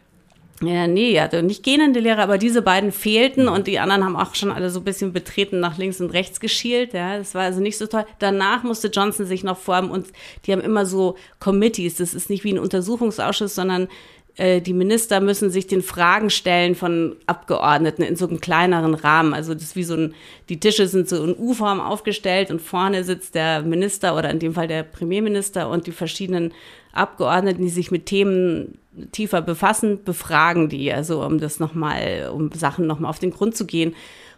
Ja, 0.65 0.88
nee, 0.88 1.20
also 1.20 1.41
nicht 1.41 1.63
gähnende 1.63 2.00
Lehrer, 2.00 2.24
aber 2.24 2.38
diese 2.38 2.62
beiden 2.62 2.91
fehlten 2.91 3.48
und 3.48 3.67
die 3.67 3.79
anderen 3.79 4.03
haben 4.03 4.15
auch 4.15 4.36
schon 4.36 4.51
alle 4.51 4.70
so 4.70 4.79
ein 4.79 4.84
bisschen 4.84 5.13
betreten 5.13 5.60
nach 5.60 5.77
links 5.77 6.00
und 6.00 6.12
rechts 6.12 6.39
geschielt. 6.39 6.93
Ja, 6.93 7.17
das 7.17 7.36
war 7.36 7.43
also 7.43 7.60
nicht 7.60 7.77
so 7.77 7.88
toll. 7.88 8.05
Danach 8.20 8.63
musste 8.63 8.88
Johnson 8.88 9.25
sich 9.25 9.43
noch 9.43 9.58
formen 9.58 9.91
und 9.91 10.08
die 10.46 10.51
haben 10.51 10.62
immer 10.62 10.86
so 10.86 11.15
Committees. 11.39 11.96
Das 11.96 12.13
ist 12.13 12.29
nicht 12.29 12.43
wie 12.43 12.53
ein 12.53 12.60
Untersuchungsausschuss, 12.60 13.55
sondern 13.55 13.88
äh, 14.36 14.62
die 14.62 14.74
Minister 14.74 15.20
müssen 15.20 15.50
sich 15.50 15.67
den 15.67 15.82
Fragen 15.82 16.29
stellen 16.29 16.75
von 16.75 17.15
Abgeordneten 17.27 18.01
in 18.01 18.15
so 18.15 18.27
einem 18.27 18.39
kleineren 18.39 18.96
Rahmen. 18.96 19.34
Also 19.34 19.53
das 19.53 19.63
ist 19.63 19.75
wie 19.75 19.84
so 19.84 19.96
ein, 19.96 20.15
die 20.50 20.60
Tische 20.60 20.88
sind 20.88 21.08
so 21.08 21.24
in 21.24 21.38
U-Form 21.38 21.79
aufgestellt 21.79 22.50
und 22.50 22.62
vorne 22.62 23.03
sitzt 23.03 23.36
der 23.36 23.62
Minister 23.62 24.15
oder 24.15 24.29
in 24.29 24.39
dem 24.39 24.53
Fall 24.53 24.67
der 24.67 24.84
Premierminister 24.84 25.70
und 25.70 25.88
die 25.88 25.91
verschiedenen 25.91 26.53
Abgeordneten, 26.93 27.63
die 27.63 27.69
sich 27.69 27.91
mit 27.91 28.05
Themen 28.05 28.77
tiefer 29.12 29.41
befassen, 29.41 30.03
befragen 30.03 30.69
die, 30.69 30.93
also 30.93 31.23
um 31.23 31.39
das 31.39 31.59
nochmal, 31.59 32.31
um 32.33 32.51
Sachen 32.51 32.88
nochmal 32.88 33.09
auf 33.09 33.19
den 33.19 33.31
Grund 33.31 33.55
zu 33.57 33.65
gehen. 33.65 33.95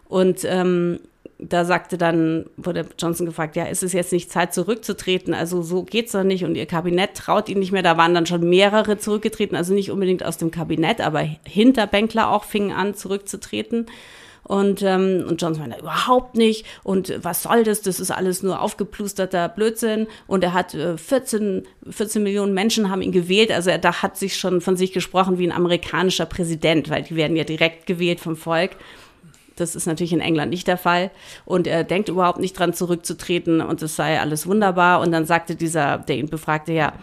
Und 0.07 0.45
ähm, 0.45 0.99
da 1.37 1.65
sagte 1.65 1.97
dann, 1.97 2.45
wurde 2.55 2.85
Johnson 2.97 3.25
gefragt, 3.25 3.55
ja, 3.55 3.65
ist 3.65 3.83
es 3.83 3.91
jetzt 3.91 4.13
nicht 4.13 4.31
Zeit 4.31 4.53
zurückzutreten? 4.53 5.33
Also 5.33 5.61
so 5.61 5.83
geht's 5.83 6.13
doch 6.13 6.23
nicht 6.23 6.45
und 6.45 6.55
ihr 6.55 6.65
Kabinett 6.65 7.15
traut 7.15 7.49
ihn 7.49 7.59
nicht 7.59 7.73
mehr. 7.73 7.83
Da 7.83 7.97
waren 7.97 8.13
dann 8.13 8.25
schon 8.25 8.47
mehrere 8.47 8.97
zurückgetreten, 8.97 9.57
also 9.57 9.73
nicht 9.73 9.91
unbedingt 9.91 10.23
aus 10.23 10.37
dem 10.37 10.51
Kabinett, 10.51 11.01
aber 11.01 11.27
Hinterbänkler 11.45 12.31
auch 12.31 12.45
fingen 12.45 12.71
an 12.71 12.95
zurückzutreten. 12.95 13.87
Und, 14.45 14.83
ähm, 14.83 15.25
und 15.27 15.41
Johnson 15.41 15.67
meinte, 15.67 15.81
überhaupt 15.81 16.35
nicht. 16.35 16.65
Und 16.83 17.13
was 17.23 17.43
soll 17.43 17.63
das? 17.63 17.81
Das 17.81 17.99
ist 17.99 18.11
alles 18.11 18.43
nur 18.43 18.61
aufgeplusterter 18.61 19.49
Blödsinn. 19.49 20.05
Und 20.27 20.43
er 20.43 20.53
hat 20.53 20.75
äh, 20.75 20.97
14, 20.97 21.63
14 21.89 22.21
Millionen 22.21 22.53
Menschen 22.53 22.91
haben 22.91 23.01
ihn 23.01 23.11
gewählt. 23.11 23.51
Also 23.51 23.71
er 23.71 23.79
da 23.79 24.03
hat 24.03 24.17
sich 24.17 24.37
schon 24.37 24.61
von 24.61 24.77
sich 24.77 24.93
gesprochen 24.93 25.39
wie 25.39 25.47
ein 25.47 25.51
amerikanischer 25.51 26.27
Präsident, 26.27 26.91
weil 26.91 27.01
die 27.01 27.15
werden 27.15 27.35
ja 27.35 27.43
direkt 27.43 27.87
gewählt 27.87 28.19
vom 28.19 28.35
Volk. 28.35 28.71
Das 29.55 29.75
ist 29.75 29.87
natürlich 29.87 30.13
in 30.13 30.21
England 30.21 30.51
nicht 30.51 30.67
der 30.67 30.77
Fall. 30.77 31.09
Und 31.45 31.65
er 31.65 31.83
denkt 31.83 32.09
überhaupt 32.09 32.39
nicht 32.39 32.53
dran 32.53 32.73
zurückzutreten 32.73 33.61
und 33.61 33.81
es 33.81 33.95
sei 33.95 34.19
alles 34.19 34.45
wunderbar. 34.45 35.01
Und 35.01 35.11
dann 35.11 35.25
sagte 35.25 35.55
dieser, 35.55 35.97
der 35.97 36.17
ihn 36.17 36.29
befragte, 36.29 36.71
ja, 36.71 36.93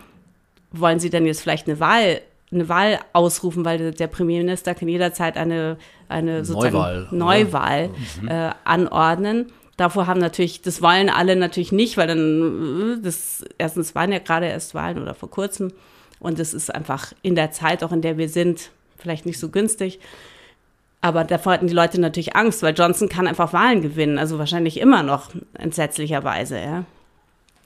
wollen 0.71 1.01
Sie 1.01 1.11
denn 1.11 1.27
jetzt 1.27 1.41
vielleicht 1.41 1.67
eine 1.67 1.81
Wahl 1.81 2.21
eine 2.53 2.69
Wahl 2.69 2.99
ausrufen, 3.13 3.65
weil 3.65 3.93
der 3.93 4.07
Premierminister 4.07 4.75
kann 4.75 4.89
jederzeit 4.89 5.37
eine, 5.37 5.77
eine 6.09 6.45
sozusagen 6.45 6.75
Neuwahl, 6.75 7.09
Neuwahl 7.11 7.89
mhm. 8.21 8.29
äh, 8.29 8.51
anordnen. 8.65 9.53
Davor 9.77 10.07
haben 10.07 10.21
natürlich, 10.21 10.63
das 10.63 10.83
wollen 10.83 11.09
alle 11.09 11.35
natürlich 11.35 11.73
nicht, 11.73 11.97
weil 11.97 12.07
dann, 12.07 12.99
äh, 12.99 13.03
das, 13.03 13.45
erstens 13.59 13.95
waren 13.95 14.13
ja 14.13 14.19
gerade 14.19 14.47
erst 14.47 14.75
Wahlen 14.75 15.01
oder 15.01 15.15
vor 15.15 15.31
kurzem 15.31 15.73
und 16.21 16.39
das 16.39 16.55
ist 16.55 16.73
einfach 16.73 17.13
in 17.23 17.35
der 17.35 17.51
Zeit, 17.51 17.83
auch 17.83 17.93
in 17.93 18.03
der 18.03 18.17
wir 18.17 18.29
sind, 18.29 18.71
vielleicht 18.97 19.27
nicht 19.27 19.41
so 19.41 19.49
günstig. 19.49 19.99
Aber 21.01 21.25
davor 21.25 21.55
hatten 21.55 21.67
die 21.67 21.75
Leute 21.75 22.01
natürlich 22.01 22.37
Angst, 22.37 22.63
weil 22.63 22.75
Johnson 22.75 23.09
kann 23.09 23.27
einfach 23.27 23.53
Wahlen 23.53 23.83
gewinnen, 23.83 24.19
also 24.19 24.39
wahrscheinlich 24.39 24.79
immer 24.79 25.03
noch 25.03 25.31
entsetzlicherweise, 25.55 26.61
ja. 26.61 26.85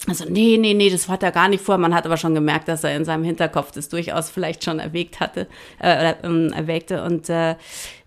Also, 0.08 0.24
nee, 0.28 0.56
nee, 0.58 0.74
nee, 0.74 0.90
das 0.90 1.08
hat 1.08 1.22
er 1.22 1.32
gar 1.32 1.48
nicht 1.48 1.64
vor. 1.64 1.78
Man 1.78 1.94
hat 1.94 2.06
aber 2.06 2.16
schon 2.16 2.34
gemerkt, 2.34 2.68
dass 2.68 2.84
er 2.84 2.94
in 2.94 3.04
seinem 3.04 3.24
Hinterkopf 3.24 3.72
das 3.72 3.88
durchaus 3.88 4.30
vielleicht 4.30 4.62
schon 4.62 4.78
erwägt 4.78 5.20
hatte, 5.20 5.48
äh, 5.82 6.12
äh, 6.12 6.50
erwägte. 6.52 7.02
Und 7.02 7.28
äh, 7.28 7.56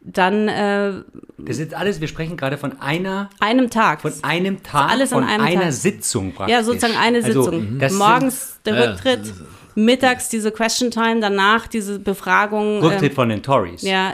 dann. 0.01 0.48
Äh, 0.48 0.93
das 1.38 1.58
ist 1.58 1.74
alles, 1.74 2.00
wir 2.00 2.08
sprechen 2.08 2.38
gerade 2.38 2.58
von 2.58 2.79
einer. 2.79 3.29
Einem 3.39 3.69
Tag. 3.69 4.01
Von 4.01 4.13
einem 4.22 4.63
Tag. 4.63 4.91
Alles 4.91 5.10
von 5.10 5.24
einem 5.24 5.43
einer 5.43 5.62
Tag. 5.63 5.74
Sitzung 5.74 6.34
praktisch. 6.34 6.53
Ja, 6.55 6.63
sozusagen 6.63 6.96
eine 6.96 7.17
also, 7.17 7.43
Sitzung. 7.43 7.79
Also, 7.81 7.98
Morgens 7.98 8.60
der 8.65 8.91
Rücktritt. 8.91 9.34
Mittags 9.75 10.29
diese 10.29 10.51
Question 10.51 10.91
Time, 10.91 11.19
danach 11.22 11.67
diese 11.67 12.00
Befragung. 12.00 12.81
Rücktritt 12.81 13.12
ähm, 13.12 13.15
von 13.15 13.29
den 13.29 13.43
Tories. 13.43 13.81
Ja, 13.81 14.12
äh, 14.12 14.13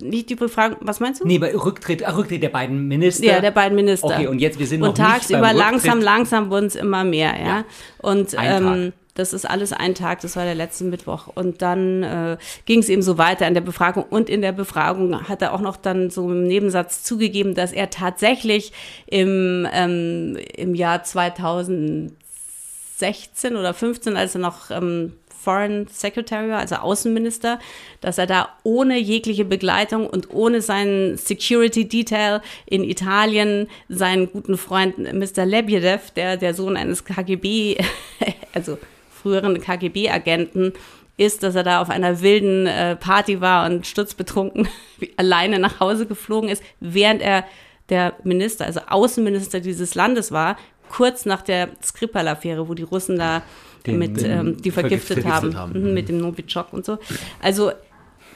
nicht 0.00 0.30
die 0.30 0.34
Befragung, 0.34 0.78
was 0.80 1.00
meinst 1.00 1.20
du? 1.20 1.26
Nee, 1.26 1.38
bei 1.38 1.54
Rücktritt, 1.54 2.02
Rücktritt 2.02 2.42
der 2.42 2.48
beiden 2.48 2.88
Minister. 2.88 3.24
Ja, 3.24 3.40
der 3.40 3.50
beiden 3.50 3.76
Minister. 3.76 4.06
Okay, 4.06 4.26
und 4.26 4.38
jetzt, 4.38 4.58
wir 4.58 4.66
sind 4.66 4.80
noch 4.80 4.88
Und 4.88 4.96
tagsüber 4.96 5.52
langsam, 5.52 6.00
langsam 6.00 6.50
wurden 6.50 6.66
es 6.66 6.76
immer 6.76 7.04
mehr, 7.04 7.34
ja. 7.38 7.46
ja. 7.46 7.64
Und 7.98 8.34
ähm, 8.38 8.92
das 9.16 9.32
ist 9.32 9.48
alles 9.48 9.72
ein 9.72 9.94
Tag, 9.94 10.20
das 10.20 10.36
war 10.36 10.44
der 10.44 10.54
letzte 10.54 10.84
Mittwoch. 10.84 11.28
Und 11.34 11.62
dann 11.62 12.02
äh, 12.02 12.36
ging 12.66 12.80
es 12.80 12.90
eben 12.90 13.02
so 13.02 13.18
weiter 13.18 13.48
in 13.48 13.54
der 13.54 13.62
Befragung. 13.62 14.04
Und 14.04 14.28
in 14.28 14.42
der 14.42 14.52
Befragung 14.52 15.28
hat 15.28 15.42
er 15.42 15.54
auch 15.54 15.60
noch 15.60 15.76
dann 15.76 16.10
so 16.10 16.30
im 16.30 16.46
Nebensatz 16.46 17.02
zugegeben, 17.02 17.54
dass 17.54 17.72
er 17.72 17.90
tatsächlich 17.90 18.72
im, 19.06 19.66
ähm, 19.72 20.38
im 20.54 20.74
Jahr 20.74 21.02
2016 21.02 23.56
oder 23.56 23.72
15, 23.72 24.16
als 24.16 24.34
er 24.34 24.42
noch 24.42 24.70
ähm, 24.70 25.14
Foreign 25.46 25.86
Secretary, 25.86 26.50
also 26.50 26.74
Außenminister, 26.74 27.60
dass 28.00 28.18
er 28.18 28.26
da 28.26 28.48
ohne 28.64 28.98
jegliche 28.98 29.44
Begleitung 29.44 30.08
und 30.08 30.34
ohne 30.34 30.60
seinen 30.60 31.16
Security 31.16 31.86
Detail 31.86 32.42
in 32.66 32.82
Italien 32.82 33.68
seinen 33.88 34.28
guten 34.32 34.58
Freund 34.58 34.98
Mr. 34.98 35.46
Lebiedev, 35.46 36.10
der 36.10 36.36
der 36.36 36.52
Sohn 36.52 36.76
eines 36.76 37.04
KGB, 37.04 37.76
also 38.54 38.76
früheren 39.08 39.60
KGB-Agenten, 39.60 40.72
ist, 41.16 41.44
dass 41.44 41.54
er 41.54 41.62
da 41.62 41.80
auf 41.80 41.90
einer 41.90 42.22
wilden 42.22 42.66
äh, 42.66 42.96
Party 42.96 43.40
war 43.40 43.66
und 43.66 43.86
sturzbetrunken 43.86 44.66
alleine 45.16 45.60
nach 45.60 45.78
Hause 45.78 46.06
geflogen 46.06 46.48
ist, 46.48 46.64
während 46.80 47.22
er 47.22 47.44
der 47.88 48.14
Minister, 48.24 48.64
also 48.64 48.80
Außenminister 48.88 49.60
dieses 49.60 49.94
Landes 49.94 50.32
war, 50.32 50.56
kurz 50.88 51.24
nach 51.24 51.42
der 51.42 51.68
Skripal-Affäre, 51.84 52.68
wo 52.68 52.74
die 52.74 52.82
Russen 52.82 53.16
da 53.16 53.42
den, 53.86 53.98
mit, 53.98 54.20
den 54.20 54.30
ähm, 54.30 54.56
die 54.62 54.70
vergiftet, 54.70 55.22
vergiftet 55.22 55.32
haben, 55.32 55.56
haben. 55.56 55.80
Mhm, 55.80 55.94
mit 55.94 56.08
dem 56.08 56.18
Novichok 56.18 56.72
und 56.72 56.84
so. 56.84 56.98
Also 57.40 57.72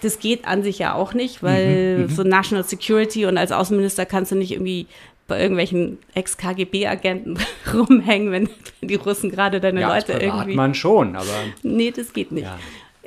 das 0.02 0.18
geht 0.18 0.46
an 0.46 0.62
sich 0.62 0.78
ja 0.78 0.94
auch 0.94 1.14
nicht, 1.14 1.42
weil 1.42 1.98
mhm, 1.98 2.02
mhm, 2.04 2.08
so 2.08 2.22
National 2.22 2.64
Security 2.64 3.26
und 3.26 3.36
als 3.36 3.52
Außenminister 3.52 4.06
kannst 4.06 4.32
du 4.32 4.36
nicht 4.36 4.52
irgendwie 4.52 4.86
bei 5.26 5.40
irgendwelchen 5.40 5.98
Ex-KGB-Agenten 6.14 7.38
rumhängen, 7.72 8.32
wenn, 8.32 8.48
die 8.80 8.96
Russen 8.96 9.30
gerade 9.30 9.60
deine 9.60 9.80
ja, 9.80 9.94
Leute 9.94 10.12
irgendwie. 10.12 10.54
man 10.54 10.74
schon, 10.74 11.14
aber. 11.14 11.26
Nee, 11.62 11.92
das 11.92 12.12
geht 12.12 12.32
nicht. 12.32 12.44
Ja. 12.44 12.58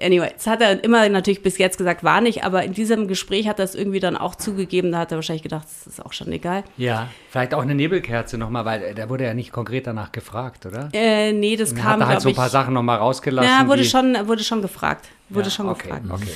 Anyway, 0.04 0.32
das 0.36 0.48
hat 0.48 0.62
er 0.62 0.84
immer 0.84 1.08
natürlich 1.10 1.42
bis 1.42 1.58
jetzt 1.58 1.78
gesagt, 1.78 2.04
war 2.04 2.22
nicht, 2.22 2.44
aber 2.44 2.64
in 2.64 2.74
diesem 2.74 3.08
Gespräch 3.08 3.48
hat 3.48 3.60
er 3.60 3.66
es 3.66 3.76
irgendwie 3.76 4.00
dann 4.00 4.18
auch 4.18 4.36
zugegeben. 4.36 4.92
Da 4.92 5.00
hat 5.00 5.12
er 5.12 5.18
wahrscheinlich 5.18 5.44
gedacht, 5.44 5.64
das 5.64 5.88
ist 5.88 6.06
auch 6.06 6.14
schon 6.14 6.32
egal. 6.32 6.64
Ja, 6.78 7.08
vielleicht 7.30 7.54
auch 7.54 7.62
eine 7.62 7.76
Nebelkerze 7.76 8.38
nochmal, 8.38 8.66
weil 8.66 8.84
äh, 8.84 8.94
da 8.94 9.10
wurde 9.10 9.24
ja 9.24 9.34
nicht 9.34 9.52
konkret 9.52 9.88
danach 9.88 10.12
gefragt, 10.12 10.66
oder? 10.66 10.90
Äh, 10.94 11.32
nee, 11.34 11.56
das 11.56 11.74
kam. 11.74 11.94
Hat 11.94 12.00
er 12.02 12.08
halt 12.08 12.22
so 12.22 12.30
ein 12.30 12.36
paar 12.36 12.50
Sachen 12.50 12.74
nochmal 12.74 12.98
rausgelassen. 12.98 13.50
Ja, 13.50 13.68
wurde 13.68 13.86
schon, 13.86 14.16
wurde 14.28 14.44
schon 14.44 14.62
gefragt. 14.62 15.08
Wurde 15.30 15.48
ja, 15.48 15.52
schon 15.52 15.70
okay, 15.70 15.88
gefragt. 15.88 16.06
Okay. 16.10 16.32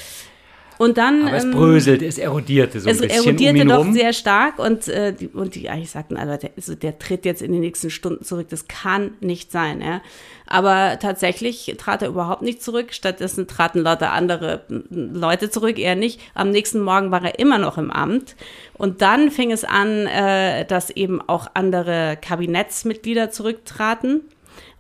Und 0.78 0.98
dann. 0.98 1.28
Aber 1.28 1.38
es 1.38 1.44
ähm, 1.44 1.52
bröselte, 1.52 2.06
es 2.06 2.18
erodierte 2.18 2.80
so 2.80 2.90
ein 2.90 2.98
bisschen. 2.98 3.10
Es 3.10 3.26
erodierte 3.26 3.62
um 3.62 3.68
doch 3.68 3.80
rum. 3.80 3.94
sehr 3.94 4.14
stark 4.14 4.60
und, 4.60 4.88
äh, 4.88 5.14
die, 5.14 5.28
und 5.28 5.56
die 5.56 5.70
eigentlich 5.70 5.90
sagten 5.90 6.18
alle, 6.18 6.38
der, 6.38 6.52
also 6.56 6.76
der 6.76 7.00
tritt 7.00 7.26
jetzt 7.26 7.42
in 7.42 7.52
den 7.52 7.62
nächsten 7.62 7.90
Stunden 7.90 8.24
zurück. 8.24 8.48
Das 8.50 8.68
kann 8.68 9.12
nicht 9.20 9.52
sein. 9.52 9.82
Ja. 9.82 10.02
Aber 10.46 10.98
tatsächlich 11.00 11.76
trat 11.78 12.02
er 12.02 12.10
überhaupt 12.10 12.42
nicht 12.42 12.62
zurück. 12.62 12.94
Stattdessen 12.94 13.48
traten 13.48 13.80
lauter 13.80 14.12
andere 14.12 14.62
Leute 14.90 15.50
zurück, 15.50 15.80
er 15.80 15.96
nicht. 15.96 16.22
Am 16.36 16.52
nächsten 16.52 16.82
Morgen 16.82 17.12
war 17.12 17.24
er 17.24 17.40
immer 17.40 17.58
noch 17.58 17.78
im 17.78 17.92
Amt. 17.92 18.36
Und 18.74 19.02
dann 19.02 19.32
fing 19.32 19.52
es 19.52 19.64
an, 19.64 20.06
äh, 20.06 20.66
dass 20.66 20.90
eben 20.92 21.22
auch 21.28 21.48
andere 21.54 22.18
Kabinettsmitglieder 22.22 23.32
zurücktraten. 23.32 24.22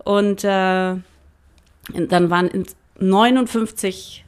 Und 0.03 0.43
äh, 0.43 0.47
dann 0.47 2.29
waren 2.29 2.65
59 2.99 4.23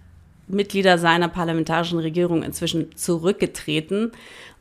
Mitglieder 0.49 0.97
seiner 0.97 1.29
parlamentarischen 1.29 1.99
Regierung 1.99 2.43
inzwischen 2.43 2.95
zurückgetreten. 2.95 4.11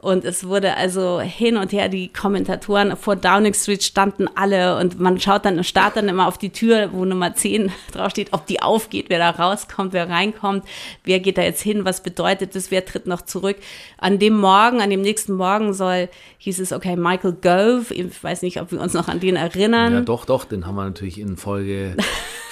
Und 0.00 0.24
es 0.24 0.46
wurde 0.46 0.76
also 0.76 1.20
hin 1.20 1.56
und 1.56 1.72
her, 1.72 1.88
die 1.88 2.06
Kommentatoren 2.12 2.96
vor 2.96 3.16
Downing 3.16 3.52
Street 3.52 3.82
standen 3.82 4.28
alle 4.36 4.76
und 4.78 5.00
man 5.00 5.18
schaut 5.18 5.44
dann, 5.44 5.64
starrt 5.64 5.96
dann 5.96 6.08
immer 6.08 6.28
auf 6.28 6.38
die 6.38 6.50
Tür, 6.50 6.90
wo 6.92 7.04
Nummer 7.04 7.34
10 7.34 7.72
draufsteht, 7.92 8.28
ob 8.30 8.46
die 8.46 8.62
aufgeht, 8.62 9.06
wer 9.08 9.18
da 9.18 9.30
rauskommt, 9.30 9.92
wer 9.92 10.08
reinkommt, 10.08 10.64
wer 11.02 11.18
geht 11.18 11.36
da 11.36 11.42
jetzt 11.42 11.62
hin, 11.62 11.84
was 11.84 12.04
bedeutet 12.04 12.54
das, 12.54 12.70
wer 12.70 12.84
tritt 12.84 13.08
noch 13.08 13.22
zurück. 13.22 13.56
An 13.96 14.20
dem 14.20 14.38
Morgen, 14.38 14.80
an 14.80 14.90
dem 14.90 15.00
nächsten 15.00 15.32
Morgen 15.32 15.74
soll, 15.74 16.08
hieß 16.38 16.60
es, 16.60 16.72
okay, 16.72 16.94
Michael 16.94 17.32
Gove, 17.32 17.92
ich 17.92 18.22
weiß 18.22 18.42
nicht, 18.42 18.60
ob 18.60 18.70
wir 18.70 18.80
uns 18.80 18.94
noch 18.94 19.08
an 19.08 19.18
den 19.18 19.34
erinnern. 19.34 19.94
Ja, 19.94 20.00
doch, 20.02 20.26
doch, 20.26 20.44
den 20.44 20.64
haben 20.64 20.76
wir 20.76 20.84
natürlich 20.84 21.18
in 21.18 21.36
Folge 21.36 21.96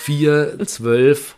4, 0.07 0.59
12, 0.65 1.37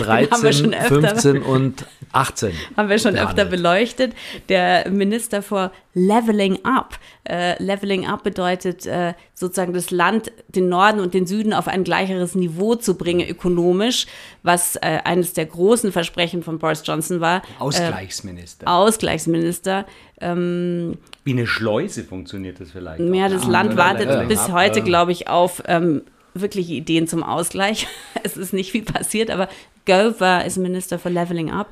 13, 0.00 0.72
15 0.72 1.42
und 1.42 1.86
18. 2.10 2.52
Haben 2.76 2.88
wir 2.88 2.98
schon 2.98 3.16
öfter 3.16 3.44
beleuchtet. 3.44 4.14
Der 4.48 4.90
Minister 4.90 5.39
vor 5.42 5.72
Leveling 5.94 6.64
Up. 6.64 6.98
Äh, 7.28 7.62
Leveling 7.62 8.06
Up 8.06 8.22
bedeutet 8.22 8.86
äh, 8.86 9.14
sozusagen 9.34 9.72
das 9.72 9.90
Land, 9.90 10.32
den 10.48 10.68
Norden 10.68 11.00
und 11.00 11.14
den 11.14 11.26
Süden 11.26 11.52
auf 11.52 11.68
ein 11.68 11.84
gleicheres 11.84 12.34
Niveau 12.34 12.74
zu 12.74 12.96
bringen, 12.96 13.28
ökonomisch, 13.28 14.06
was 14.42 14.76
äh, 14.76 14.98
eines 15.04 15.32
der 15.32 15.46
großen 15.46 15.92
Versprechen 15.92 16.42
von 16.42 16.58
Boris 16.58 16.82
Johnson 16.84 17.20
war. 17.20 17.42
Ausgleichsminister. 17.58 18.68
Ausgleichsminister. 18.68 19.86
Ähm, 20.20 20.98
Wie 21.24 21.32
eine 21.32 21.46
Schleuse 21.46 22.04
funktioniert 22.04 22.60
das 22.60 22.72
vielleicht. 22.72 23.00
Ja, 23.00 23.28
das 23.28 23.46
Land 23.46 23.76
wartet 23.76 24.28
bis 24.28 24.50
heute, 24.50 24.82
glaube 24.82 25.12
ich, 25.12 25.28
auf 25.28 25.62
ähm, 25.66 26.02
wirkliche 26.34 26.74
Ideen 26.74 27.06
zum 27.06 27.22
Ausgleich. 27.22 27.86
Es 28.22 28.36
ist 28.36 28.52
nicht 28.52 28.70
viel 28.70 28.82
passiert, 28.82 29.30
aber 29.30 29.48
Gove 29.86 30.20
war 30.20 30.44
ist 30.44 30.58
Minister 30.58 30.98
für 30.98 31.08
Leveling 31.08 31.50
Up. 31.50 31.68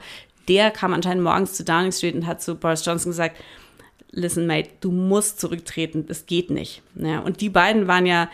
Der 0.48 0.70
kam 0.70 0.94
anscheinend 0.94 1.22
morgens 1.22 1.54
zu 1.54 1.64
Downing 1.64 1.92
Street 1.92 2.14
und 2.14 2.26
hat 2.26 2.42
zu 2.42 2.54
Boris 2.54 2.84
Johnson 2.84 3.12
gesagt, 3.12 3.36
listen, 4.10 4.46
mate, 4.46 4.70
du 4.80 4.90
musst 4.90 5.40
zurücktreten, 5.40 6.06
das 6.06 6.26
geht 6.26 6.50
nicht. 6.50 6.82
Ja, 6.94 7.20
und 7.20 7.40
die 7.40 7.50
beiden 7.50 7.86
waren 7.86 8.06
ja 8.06 8.28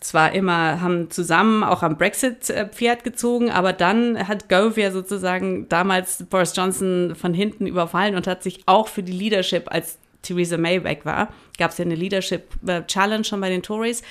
zwar 0.00 0.32
immer, 0.32 0.80
haben 0.80 1.10
zusammen 1.10 1.64
auch 1.64 1.82
am 1.82 1.96
Brexit-Pferd 1.96 3.02
gezogen, 3.02 3.50
aber 3.50 3.72
dann 3.72 4.28
hat 4.28 4.48
Gove 4.48 4.80
ja 4.80 4.90
sozusagen 4.90 5.68
damals 5.68 6.24
Boris 6.28 6.54
Johnson 6.54 7.14
von 7.16 7.34
hinten 7.34 7.66
überfallen 7.66 8.14
und 8.14 8.26
hat 8.26 8.42
sich 8.42 8.60
auch 8.66 8.88
für 8.88 9.02
die 9.02 9.12
Leadership, 9.12 9.70
als 9.72 9.98
Theresa 10.22 10.58
May 10.58 10.82
weg 10.84 11.04
war, 11.04 11.28
gab 11.58 11.70
es 11.70 11.78
ja 11.78 11.84
eine 11.84 11.94
Leadership-Challenge 11.94 13.24
schon 13.24 13.40
bei 13.40 13.48
den 13.48 13.62
Tories, 13.62 14.02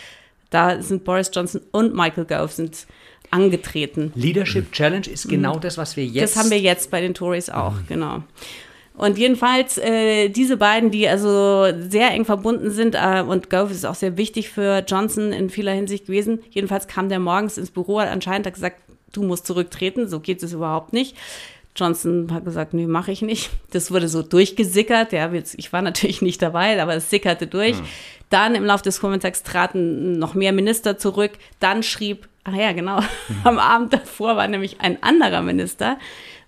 da 0.50 0.82
sind 0.82 1.04
Boris 1.04 1.32
Johnson 1.34 1.62
und 1.72 1.94
Michael 1.94 2.26
Gove 2.26 2.52
sind 2.52 2.88
angetreten. 3.32 4.12
Leadership 4.16 4.72
Challenge 4.72 5.08
ist 5.08 5.28
genau 5.28 5.56
mhm. 5.56 5.62
das, 5.62 5.78
was 5.78 5.98
wir 5.98 6.06
jetzt. 6.06 6.36
Das 6.36 6.44
haben 6.44 6.52
wir 6.52 6.60
jetzt 6.60 6.92
bei 6.92 7.02
den 7.02 7.14
Tories 7.14 7.50
auch, 7.50 7.74
mhm. 7.74 7.88
genau. 7.88 8.24
Und 8.98 9.18
jedenfalls 9.18 9.78
äh, 9.78 10.30
diese 10.30 10.56
beiden, 10.56 10.90
die 10.90 11.08
also 11.08 11.68
sehr 11.90 12.12
eng 12.12 12.24
verbunden 12.24 12.72
sind 12.72 12.96
äh, 12.96 13.22
und 13.22 13.50
Gove 13.50 13.72
ist 13.72 13.86
auch 13.86 13.96
sehr 13.96 14.16
wichtig 14.16 14.50
für 14.50 14.86
Johnson 14.88 15.34
in 15.34 15.50
vieler 15.50 15.74
Hinsicht 15.74 16.06
gewesen. 16.06 16.40
Jedenfalls 16.50 16.88
kam 16.88 17.10
der 17.10 17.20
morgens 17.20 17.58
ins 17.58 17.72
Büro, 17.72 18.00
hat 18.00 18.10
anscheinend 18.10 18.48
hat 18.48 18.54
gesagt, 18.54 18.78
du 19.12 19.24
musst 19.24 19.48
zurücktreten, 19.48 20.08
so 20.08 20.22
geht 20.22 20.42
es 20.44 20.54
überhaupt 20.54 20.94
nicht. 20.94 21.16
Johnson 21.76 22.32
hat 22.32 22.46
gesagt, 22.46 22.74
nee, 22.74 22.88
mache 22.88 23.12
ich 23.12 23.22
nicht. 23.22 23.50
Das 23.72 23.92
wurde 23.92 24.08
so 24.08 24.22
durchgesickert. 24.22 25.12
Ja, 25.12 25.30
ich 25.34 25.74
war 25.74 25.82
natürlich 25.82 26.22
nicht 26.22 26.42
dabei, 26.42 26.82
aber 26.82 26.96
es 26.96 27.10
sickerte 27.10 27.48
durch. 27.48 27.78
Hm. 27.78 27.86
Dann 28.30 28.56
im 28.56 28.64
Laufe 28.64 28.84
des 28.84 28.98
Vormittags 28.98 29.44
traten 29.44 30.18
noch 30.18 30.36
mehr 30.36 30.54
Minister 30.54 30.98
zurück. 30.98 31.32
Dann 31.60 31.84
schrieb, 31.84 32.30
ach 32.46 32.54
ja, 32.54 32.72
genau, 32.72 33.00
am 33.44 33.60
Abend 33.60 33.94
davor 33.94 34.38
war 34.38 34.48
nämlich 34.48 34.80
ein 34.80 35.04
anderer 35.04 35.42
Minister, 35.42 35.98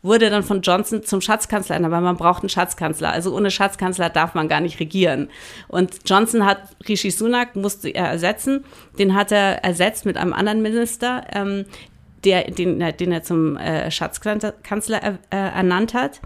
wurde 0.02 0.30
dann 0.30 0.44
von 0.44 0.62
Johnson 0.62 1.04
zum 1.04 1.20
Schatzkanzler, 1.22 1.76
aber 1.76 2.00
man 2.00 2.16
braucht 2.16 2.44
einen 2.44 2.50
Schatzkanzler. 2.50 3.12
Also 3.12 3.36
ohne 3.36 3.52
Schatzkanzler 3.52 4.10
darf 4.10 4.36
man 4.36 4.48
gar 4.48 4.62
nicht 4.62 4.80
regieren. 4.80 5.30
Und 5.68 6.00
Johnson 6.06 6.46
hat 6.46 6.60
Rishi 6.88 7.12
Sunak, 7.12 7.56
musste 7.56 7.90
er 7.90 8.06
ersetzen. 8.06 8.64
Den 9.00 9.16
hat 9.16 9.32
er 9.32 9.64
ersetzt 9.64 10.06
mit 10.06 10.16
einem 10.16 10.34
anderen 10.34 10.62
Minister, 10.62 11.26
ähm, 11.34 11.66
der, 12.24 12.50
den, 12.52 12.80
den 12.80 13.12
er 13.12 13.24
zum 13.24 13.58
äh, 13.58 13.92
Schatzkanzler 13.92 15.04
äh, 15.04 15.18
ernannt 15.30 15.94
hat. 15.94 16.22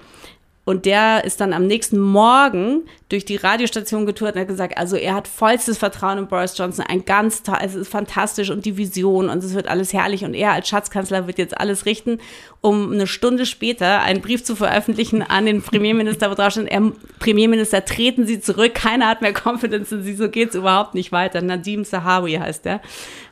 Und 0.64 0.86
der 0.86 1.24
ist 1.24 1.42
dann 1.42 1.54
am 1.54 1.66
nächsten 1.66 2.00
Morgen 2.00 2.84
durch 3.10 3.26
die 3.26 3.36
Radiostation 3.36 4.06
getourt 4.06 4.36
und 4.36 4.42
hat 4.42 4.48
gesagt, 4.48 4.78
also 4.78 4.96
er 4.96 5.16
hat 5.16 5.28
vollstes 5.28 5.80
Vertrauen 5.80 6.20
in 6.20 6.28
Boris 6.28 6.56
Johnson, 6.56 6.86
ein 6.88 7.04
ganz, 7.04 7.42
es 7.62 7.74
ist 7.74 7.90
fantastisch 7.90 8.52
und 8.52 8.64
die 8.64 8.78
Vision 8.78 9.30
und 9.30 9.44
es 9.44 9.56
wird 9.56 9.68
alles 9.68 9.92
herrlich 9.92 10.24
und 10.24 10.36
er 10.36 10.52
als 10.52 10.70
Schatzkanzler 10.70 11.26
wird 11.26 11.40
jetzt 11.40 11.58
alles 11.58 11.88
richten, 11.88 12.20
um 12.62 12.92
eine 12.92 13.08
Stunde 13.08 13.48
später 13.48 14.02
einen 14.02 14.22
Brief 14.22 14.44
zu 14.44 14.56
veröffentlichen 14.56 15.24
an 15.24 15.48
den 15.48 15.64
Premierminister, 15.64 16.30
wo 16.30 16.36
drauf 16.36 16.52
steht, 16.52 16.68
er, 16.68 16.92
Premierminister, 17.18 17.84
treten 17.84 18.28
Sie 18.28 18.40
zurück, 18.40 18.76
keiner 18.76 19.08
hat 19.08 19.22
mehr 19.22 19.34
Confidence 19.34 19.92
in 19.92 20.04
Sie, 20.04 20.14
so 20.14 20.30
geht 20.30 20.50
es 20.50 20.56
überhaupt 20.56 20.94
nicht 20.94 21.12
weiter. 21.12 21.42
Nadim 21.42 21.86
Sahawi 21.86 22.34
heißt 22.34 22.68
er. 22.68 22.82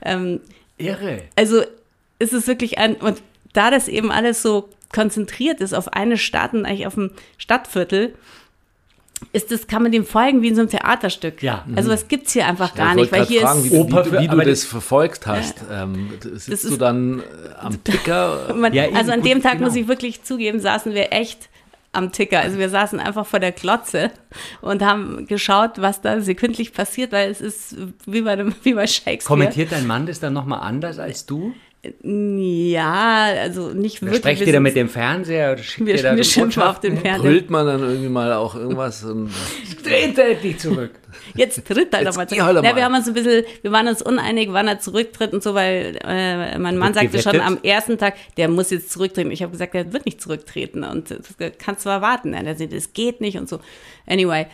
Ähm, 0.01 0.41
Irre. 0.79 1.24
Also 1.36 1.62
ist 2.17 2.33
es 2.33 2.48
wirklich 2.48 2.79
ein, 2.79 2.95
und 2.95 3.21
da 3.53 3.69
das 3.69 3.88
eben 3.88 4.12
alles 4.12 4.41
so 4.41 4.69
konzentriert 4.93 5.62
ist 5.62 5.74
auf 5.74 5.93
eine 5.93 6.17
Stadt 6.17 6.53
und 6.53 6.65
eigentlich 6.65 6.88
auf 6.88 6.98
ein 6.98 7.12
Stadtviertel, 7.38 8.15
ist 9.34 9.51
das, 9.51 9.67
kann 9.67 9.84
man 9.84 9.91
dem 9.91 10.05
folgen 10.05 10.41
wie 10.41 10.48
in 10.48 10.55
so 10.55 10.62
einem 10.62 10.69
Theaterstück. 10.69 11.43
Ja. 11.43 11.65
Also 11.75 11.91
was 11.91 12.08
gibt 12.08 12.27
es 12.27 12.34
hier 12.34 12.48
einfach 12.48 12.74
gar 12.74 12.96
nicht, 12.96 13.12
weil 13.12 13.25
hier 13.25 13.41
fragen, 13.41 13.65
ist 13.65 13.72
wie, 13.72 13.77
Oper 13.77 14.05
wie, 14.05 14.19
wie 14.19 14.27
du 14.27 14.38
das 14.38 14.63
verfolgt 14.63 15.27
hast. 15.27 15.55
Ja. 15.69 15.84
Ähm, 15.84 16.12
sitzt 16.22 16.69
du 16.69 16.77
dann 16.77 17.22
am 17.60 17.84
Ticker? 17.84 18.53
Man, 18.55 18.74
ja, 18.74 18.86
also 18.93 19.12
an 19.12 19.22
dem 19.22 19.41
Tag 19.41 19.53
genau. 19.53 19.67
muss 19.67 19.75
ich 19.75 19.88
wirklich 19.88 20.24
zugeben, 20.24 20.60
saßen 20.60 20.93
wir 20.93 21.12
echt 21.12 21.50
am 21.91 22.12
Ticker. 22.12 22.39
Also 22.39 22.58
wir 22.58 22.69
saßen 22.69 23.00
einfach 23.00 23.25
vor 23.25 23.39
der 23.39 23.51
Klotze 23.51 24.12
und 24.62 24.84
haben 24.84 25.25
geschaut, 25.27 25.81
was 25.81 26.01
da 26.01 26.22
sekündlich 26.22 26.74
passiert, 26.74 27.12
weil 27.12 27.29
es 27.29 27.41
ist 27.41 27.75
wie 28.05 28.22
bei, 28.22 28.31
einem, 28.31 28.53
wie 28.63 28.74
bei 28.74 28.88
Shakespeare. 28.88 29.24
Kommentiert 29.25 29.72
dein 29.72 29.88
Mann 29.88 30.05
das 30.05 30.19
dann 30.19 30.34
nochmal 30.34 30.62
anders 30.62 31.00
als 31.00 31.25
du? 31.25 31.53
Ja, 32.03 33.24
also 33.41 33.69
nicht 33.69 34.01
wirklich. 34.01 34.19
Sprecht 34.19 34.45
ihr 34.45 34.51
da 34.51 34.59
mit 34.59 34.75
dem 34.75 34.89
Fernseher 34.89 35.53
oder 35.53 35.63
schickt 35.63 35.88
wir, 35.88 35.95
ihr 35.95 36.03
da 36.03 36.15
wir 36.15 36.25
schimpfen 36.25 36.62
auf 36.62 36.81
den 36.81 36.98
Fernseher. 36.98 37.21
Brüllt 37.21 37.50
man 37.50 37.65
dann 37.65 37.79
irgendwie 37.81 38.09
mal 38.09 38.33
auch 38.33 38.55
irgendwas? 38.55 39.05
Und 39.05 39.31
Dreht 39.83 40.17
endlich 40.17 40.59
zurück. 40.59 40.91
Jetzt 41.36 41.65
tritt 41.65 41.93
er 41.93 42.03
doch 42.03 42.17
mal 42.17 42.27
zurück. 42.27 42.63
Ja, 42.63 42.75
wir 42.75 42.83
haben 42.83 42.95
uns 42.95 43.07
ein 43.07 43.13
bisschen, 43.13 43.45
wir 43.62 43.71
waren 43.71 43.88
uns 43.88 44.01
uneinig, 44.01 44.50
wann 44.51 44.67
er 44.67 44.79
zurücktritt 44.79 45.31
und 45.31 45.41
so, 45.41 45.53
weil 45.53 45.98
äh, 46.03 46.57
mein 46.57 46.77
Mann 46.77 46.93
sagte 46.93 47.21
schon 47.21 47.39
am 47.39 47.57
ersten 47.63 47.98
Tag, 47.98 48.15
der 48.36 48.50
muss 48.50 48.71
jetzt 48.71 48.91
zurücktreten. 48.91 49.31
Ich 49.31 49.41
habe 49.41 49.53
gesagt, 49.53 49.74
er 49.74 49.93
wird 49.93 50.05
nicht 50.05 50.19
zurücktreten 50.19 50.83
und 50.83 51.12
das 51.12 51.36
kannst 51.59 51.86
du 51.86 51.89
erwarten. 51.89 52.33
Er 52.33 52.57
sagt, 52.57 52.74
es 52.74 52.91
geht 52.91 53.21
nicht 53.21 53.38
und 53.38 53.48
so. 53.48 53.62
Anyway, 54.05 54.48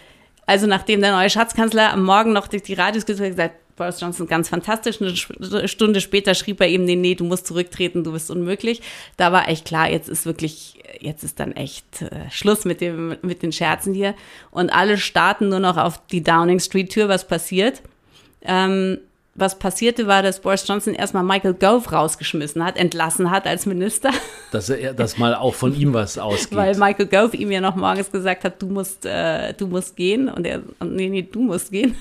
also 0.45 0.67
nachdem 0.67 1.01
der 1.01 1.11
neue 1.11 1.31
Schatzkanzler 1.31 1.91
am 1.91 2.03
Morgen 2.03 2.33
noch 2.33 2.47
durch 2.47 2.61
die 2.61 2.75
Radios 2.75 3.07
gesagt 3.07 3.39
hat, 3.39 3.51
Boris 3.75 3.99
Johnson 3.99 4.27
ganz 4.27 4.49
fantastisch. 4.49 4.99
Eine 5.01 5.67
Stunde 5.67 6.01
später 6.01 6.33
schrieb 6.33 6.61
er 6.61 6.67
ihm, 6.67 6.85
nee, 6.85 6.95
nee, 6.95 7.15
du 7.15 7.25
musst 7.25 7.47
zurücktreten, 7.47 8.03
du 8.03 8.13
bist 8.13 8.31
unmöglich. 8.31 8.81
Da 9.17 9.31
war 9.31 9.49
echt 9.49 9.65
klar, 9.65 9.89
jetzt 9.89 10.07
ist 10.07 10.25
wirklich, 10.25 10.81
jetzt 10.99 11.23
ist 11.23 11.39
dann 11.39 11.51
echt 11.51 12.01
äh, 12.01 12.29
Schluss 12.31 12.65
mit, 12.65 12.79
dem, 12.79 13.17
mit 13.21 13.43
den 13.43 13.51
Scherzen 13.51 13.93
hier. 13.93 14.15
Und 14.51 14.69
alle 14.71 14.97
starten 14.97 15.49
nur 15.49 15.59
noch 15.59 15.77
auf 15.77 16.05
die 16.07 16.23
Downing 16.23 16.59
Street 16.59 16.91
Tür, 16.91 17.09
was 17.09 17.27
passiert. 17.27 17.81
Ähm, 18.41 18.99
was 19.37 19.59
passierte, 19.59 20.07
war, 20.07 20.23
dass 20.23 20.39
Boris 20.39 20.65
Johnson 20.65 20.93
erstmal 20.93 21.23
Michael 21.23 21.55
Gove 21.55 21.91
rausgeschmissen 21.91 22.63
hat, 22.63 22.77
entlassen 22.77 23.31
hat 23.31 23.45
als 23.45 23.65
Minister. 23.65 24.11
Dass 24.51 24.69
er, 24.69 24.93
dass 24.93 25.17
mal 25.17 25.35
auch 25.35 25.53
von 25.53 25.75
ihm 25.75 25.93
was 25.93 26.17
ausgeht. 26.17 26.55
Weil 26.55 26.77
Michael 26.77 27.07
Gove 27.07 27.35
ihm 27.35 27.51
ja 27.51 27.59
noch 27.59 27.75
morgens 27.75 28.09
gesagt 28.09 28.45
hat, 28.45 28.61
du 28.61 28.67
musst, 28.67 29.05
äh, 29.05 29.53
du 29.53 29.67
musst 29.67 29.97
gehen. 29.97 30.29
Und 30.29 30.47
er, 30.47 30.61
nee, 30.81 31.09
nee, 31.09 31.23
du 31.29 31.41
musst 31.41 31.71
gehen. 31.71 31.97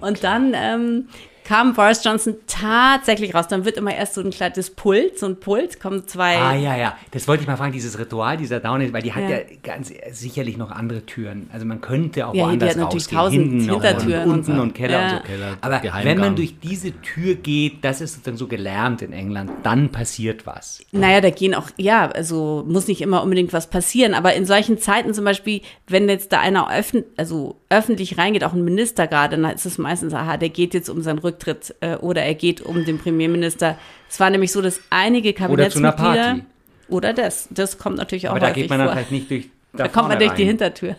Und 0.00 0.24
dann 0.24 0.52
ähm, 0.54 1.08
kam 1.44 1.74
Boris 1.74 2.02
Johnson 2.02 2.36
tatsächlich 2.46 3.34
raus. 3.34 3.46
Dann 3.48 3.64
wird 3.64 3.76
immer 3.76 3.94
erst 3.94 4.14
so 4.14 4.22
ein 4.22 4.30
kleines 4.30 4.70
Pult, 4.70 5.18
so 5.18 5.26
ein 5.26 5.38
Pult, 5.38 5.78
kommen 5.78 6.06
zwei. 6.08 6.38
Ah, 6.38 6.54
ja, 6.54 6.76
ja. 6.76 6.96
Das 7.10 7.28
wollte 7.28 7.42
ich 7.42 7.46
mal 7.46 7.56
fragen, 7.56 7.72
dieses 7.72 7.98
Ritual 7.98 8.38
dieser 8.38 8.60
Downhill, 8.60 8.92
weil 8.92 9.02
die 9.02 9.12
hat 9.12 9.24
ja. 9.24 9.30
ja 9.30 9.38
ganz 9.62 9.92
sicherlich 10.12 10.56
noch 10.56 10.70
andere 10.70 11.04
Türen. 11.04 11.50
Also 11.52 11.66
man 11.66 11.82
könnte 11.82 12.26
auch 12.26 12.34
ja, 12.34 12.44
woanders 12.44 12.74
die 12.74 12.80
hat 12.80 12.84
natürlich 12.84 13.08
tausend 13.08 13.62
Hintertüren 13.62 14.24
und, 14.24 14.30
unten 14.38 14.50
und, 14.52 14.56
so. 14.56 14.62
und 14.62 14.74
Keller 14.74 15.00
ja. 15.00 15.04
und 15.04 15.16
so. 15.16 15.22
Keller, 15.24 15.56
Aber 15.60 15.78
Geheimgang. 15.80 16.04
wenn 16.14 16.18
man 16.18 16.36
durch 16.36 16.58
diese 16.60 16.92
Tür 17.02 17.34
geht, 17.34 17.84
das 17.84 18.00
ist 18.00 18.26
dann 18.26 18.36
so 18.38 18.46
gelernt 18.46 19.02
in 19.02 19.12
England, 19.12 19.50
dann 19.62 19.90
passiert 19.90 20.46
was. 20.46 20.82
Naja, 20.92 21.20
da 21.20 21.30
gehen 21.30 21.54
auch, 21.54 21.68
ja, 21.76 22.08
also 22.08 22.64
muss 22.66 22.88
nicht 22.88 23.02
immer 23.02 23.22
unbedingt 23.22 23.52
was 23.52 23.68
passieren. 23.68 24.14
Aber 24.14 24.34
in 24.34 24.46
solchen 24.46 24.78
Zeiten 24.78 25.12
zum 25.12 25.26
Beispiel, 25.26 25.60
wenn 25.88 26.08
jetzt 26.08 26.32
da 26.32 26.40
einer 26.40 26.74
öffn 26.74 27.04
also 27.18 27.56
öffentlich 27.68 28.16
reingeht, 28.16 28.44
auch 28.44 28.54
ein 28.54 28.64
Minister 28.64 29.06
gerade, 29.06 29.36
dann 29.36 29.52
ist 29.52 29.66
es 29.66 29.78
meistens, 29.78 30.14
aha, 30.14 30.36
der 30.38 30.48
geht 30.48 30.72
jetzt 30.72 30.88
um 30.88 31.02
seinen 31.02 31.18
Rücken 31.18 31.33
Rücktritt 31.34 31.74
äh, 31.80 31.96
oder 31.96 32.22
er 32.22 32.34
geht 32.34 32.60
um 32.60 32.84
den 32.84 32.98
Premierminister. 32.98 33.76
Es 34.08 34.20
war 34.20 34.30
nämlich 34.30 34.52
so, 34.52 34.62
dass 34.62 34.80
einige 34.90 35.32
Kabinettsmitglieder 35.32 35.94
oder, 35.94 36.12
zu 36.12 36.18
einer 36.18 36.32
Party. 36.32 36.44
oder 36.88 37.12
das, 37.12 37.48
das 37.50 37.78
kommt 37.78 37.96
natürlich 37.96 38.28
auch 38.28 38.32
Aber 38.32 38.40
da 38.40 38.50
geht 38.50 38.70
man 38.70 38.82
vor. 38.82 38.94
halt 38.94 39.10
nicht 39.10 39.30
durch. 39.30 39.48
Da, 39.72 39.84
da 39.84 39.88
kommt 39.88 40.08
man 40.08 40.18
durch 40.18 40.30
rein. 40.30 40.36
die 40.36 40.44
Hintertür 40.44 40.96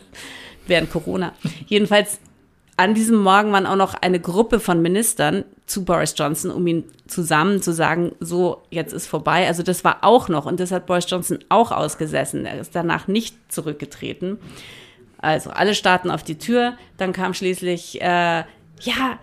während 0.67 0.91
Corona. 0.91 1.33
Jedenfalls 1.67 2.19
an 2.77 2.93
diesem 2.93 3.17
Morgen 3.17 3.53
waren 3.53 3.65
auch 3.65 3.77
noch 3.77 3.93
eine 3.93 4.19
Gruppe 4.19 4.59
von 4.59 4.81
Ministern 4.81 5.45
zu 5.65 5.85
Boris 5.85 6.13
Johnson, 6.17 6.51
um 6.51 6.67
ihn 6.67 6.83
zusammen 7.07 7.61
zu 7.61 7.71
sagen, 7.71 8.11
so, 8.19 8.63
jetzt 8.69 8.93
ist 8.93 9.07
vorbei. 9.07 9.47
Also 9.47 9.63
das 9.63 9.83
war 9.85 9.99
auch 10.01 10.27
noch 10.27 10.45
und 10.45 10.59
das 10.59 10.71
hat 10.71 10.85
Boris 10.85 11.09
Johnson 11.09 11.39
auch 11.47 11.71
ausgesessen. 11.71 12.45
Er 12.45 12.59
ist 12.59 12.75
danach 12.75 13.07
nicht 13.07 13.35
zurückgetreten. 13.51 14.39
Also 15.17 15.51
alle 15.51 15.73
starten 15.73 16.11
auf 16.11 16.23
die 16.23 16.37
Tür. 16.37 16.73
Dann 16.97 17.13
kam 17.13 17.33
schließlich, 17.33 18.01
äh, 18.01 18.43
ja, 18.81 19.19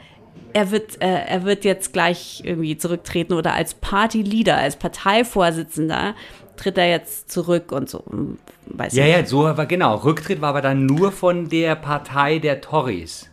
er 0.52 0.70
wird, 0.70 1.00
äh, 1.00 1.24
er 1.26 1.44
wird 1.44 1.64
jetzt 1.64 1.92
gleich 1.92 2.42
irgendwie 2.44 2.76
zurücktreten 2.76 3.32
oder 3.32 3.54
als 3.54 3.74
Partyleader, 3.74 4.56
als 4.56 4.76
Parteivorsitzender 4.76 6.14
tritt 6.56 6.78
er 6.78 6.90
jetzt 6.90 7.30
zurück 7.30 7.72
und 7.72 7.88
so. 7.88 8.04
Hm, 8.10 8.38
weiß 8.66 8.94
ja, 8.94 9.04
nicht. 9.04 9.16
ja, 9.16 9.26
so 9.26 9.44
war 9.44 9.66
genau. 9.66 9.96
Rücktritt 9.96 10.40
war 10.40 10.50
aber 10.50 10.60
dann 10.60 10.86
nur 10.86 11.12
von 11.12 11.48
der 11.48 11.74
Partei 11.74 12.38
der 12.38 12.60
Tories. 12.60 13.28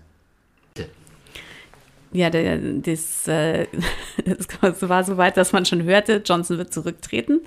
Ja, 2.11 2.31
der, 2.31 2.57
das, 2.57 3.27
äh, 3.27 3.67
das 4.25 4.81
war 4.89 5.03
so 5.03 5.17
weit, 5.17 5.37
dass 5.37 5.51
man 5.51 5.65
schon 5.65 5.83
hörte, 5.83 6.21
Johnson 6.25 6.57
wird 6.57 6.73
zurücktreten. 6.73 7.41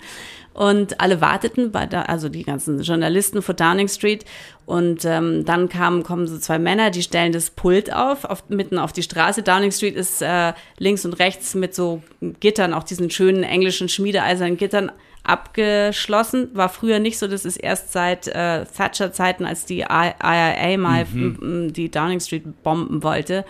Und 0.55 1.01
alle 1.01 1.21
warteten, 1.21 1.73
bei 1.73 1.87
der, 1.87 2.11
also 2.11 2.29
die 2.29 2.43
ganzen 2.43 2.83
Journalisten 2.83 3.43
vor 3.43 3.55
Downing 3.55 3.89
Street. 3.89 4.25
Und 4.67 5.05
ähm, 5.05 5.45
dann 5.45 5.69
kamen, 5.69 6.03
kommen 6.03 6.27
so 6.27 6.39
zwei 6.39 6.59
Männer, 6.59 6.91
die 6.91 7.03
stellen 7.03 7.33
das 7.33 7.51
Pult 7.51 7.93
auf, 7.93 8.25
auf 8.25 8.49
mitten 8.49 8.79
auf 8.79 8.93
die 8.93 9.03
Straße. 9.03 9.43
Downing 9.43 9.73
Street 9.73 9.97
ist 9.97 10.23
äh, 10.23 10.53
links 10.79 11.05
und 11.05 11.15
rechts 11.15 11.55
mit 11.55 11.75
so 11.75 12.03
Gittern, 12.41 12.75
auch 12.75 12.85
diesen 12.85 13.11
schönen 13.11 13.43
englischen 13.43 13.89
schmiedeeisernen 13.89 14.57
Gittern 14.57 14.93
abgeschlossen. 15.25 16.51
War 16.55 16.69
früher 16.69 16.99
nicht 16.99 17.19
so, 17.19 17.29
das 17.29 17.45
ist 17.45 17.57
erst 17.57 17.93
seit 17.93 18.29
äh, 18.29 18.65
Thatcher-Zeiten, 18.65 19.47
als 19.47 19.65
die 19.65 19.81
IRA 19.81 20.77
mal 20.77 21.07
mhm. 21.07 21.73
die 21.73 21.91
Downing 21.91 22.21
Street 22.21 22.63
bomben 22.63 23.03
wollte 23.03 23.45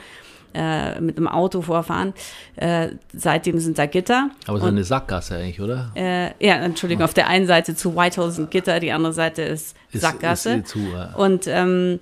äh, 0.54 1.00
mit 1.00 1.16
einem 1.16 1.28
Auto 1.28 1.62
vorfahren. 1.62 2.12
Äh, 2.56 2.88
seitdem 3.12 3.58
sind 3.58 3.78
da 3.78 3.86
Gitter. 3.86 4.30
Aber 4.46 4.60
so 4.60 4.66
eine 4.66 4.84
Sackgasse 4.84 5.36
eigentlich, 5.36 5.60
oder? 5.60 5.90
Äh, 5.94 6.30
ja, 6.44 6.56
Entschuldigung, 6.56 7.04
auf 7.04 7.14
der 7.14 7.28
einen 7.28 7.46
Seite 7.46 7.74
zu 7.74 7.96
Whitehall 7.96 8.30
sind 8.30 8.50
Gitter, 8.50 8.80
die 8.80 8.92
andere 8.92 9.12
Seite 9.12 9.42
ist 9.42 9.76
Sackgasse. 9.92 10.54
Ist, 10.54 10.64
ist 10.64 10.68
zu, 10.68 10.78
ja. 10.78 11.14
Und 11.14 11.46
ähm, 11.46 12.00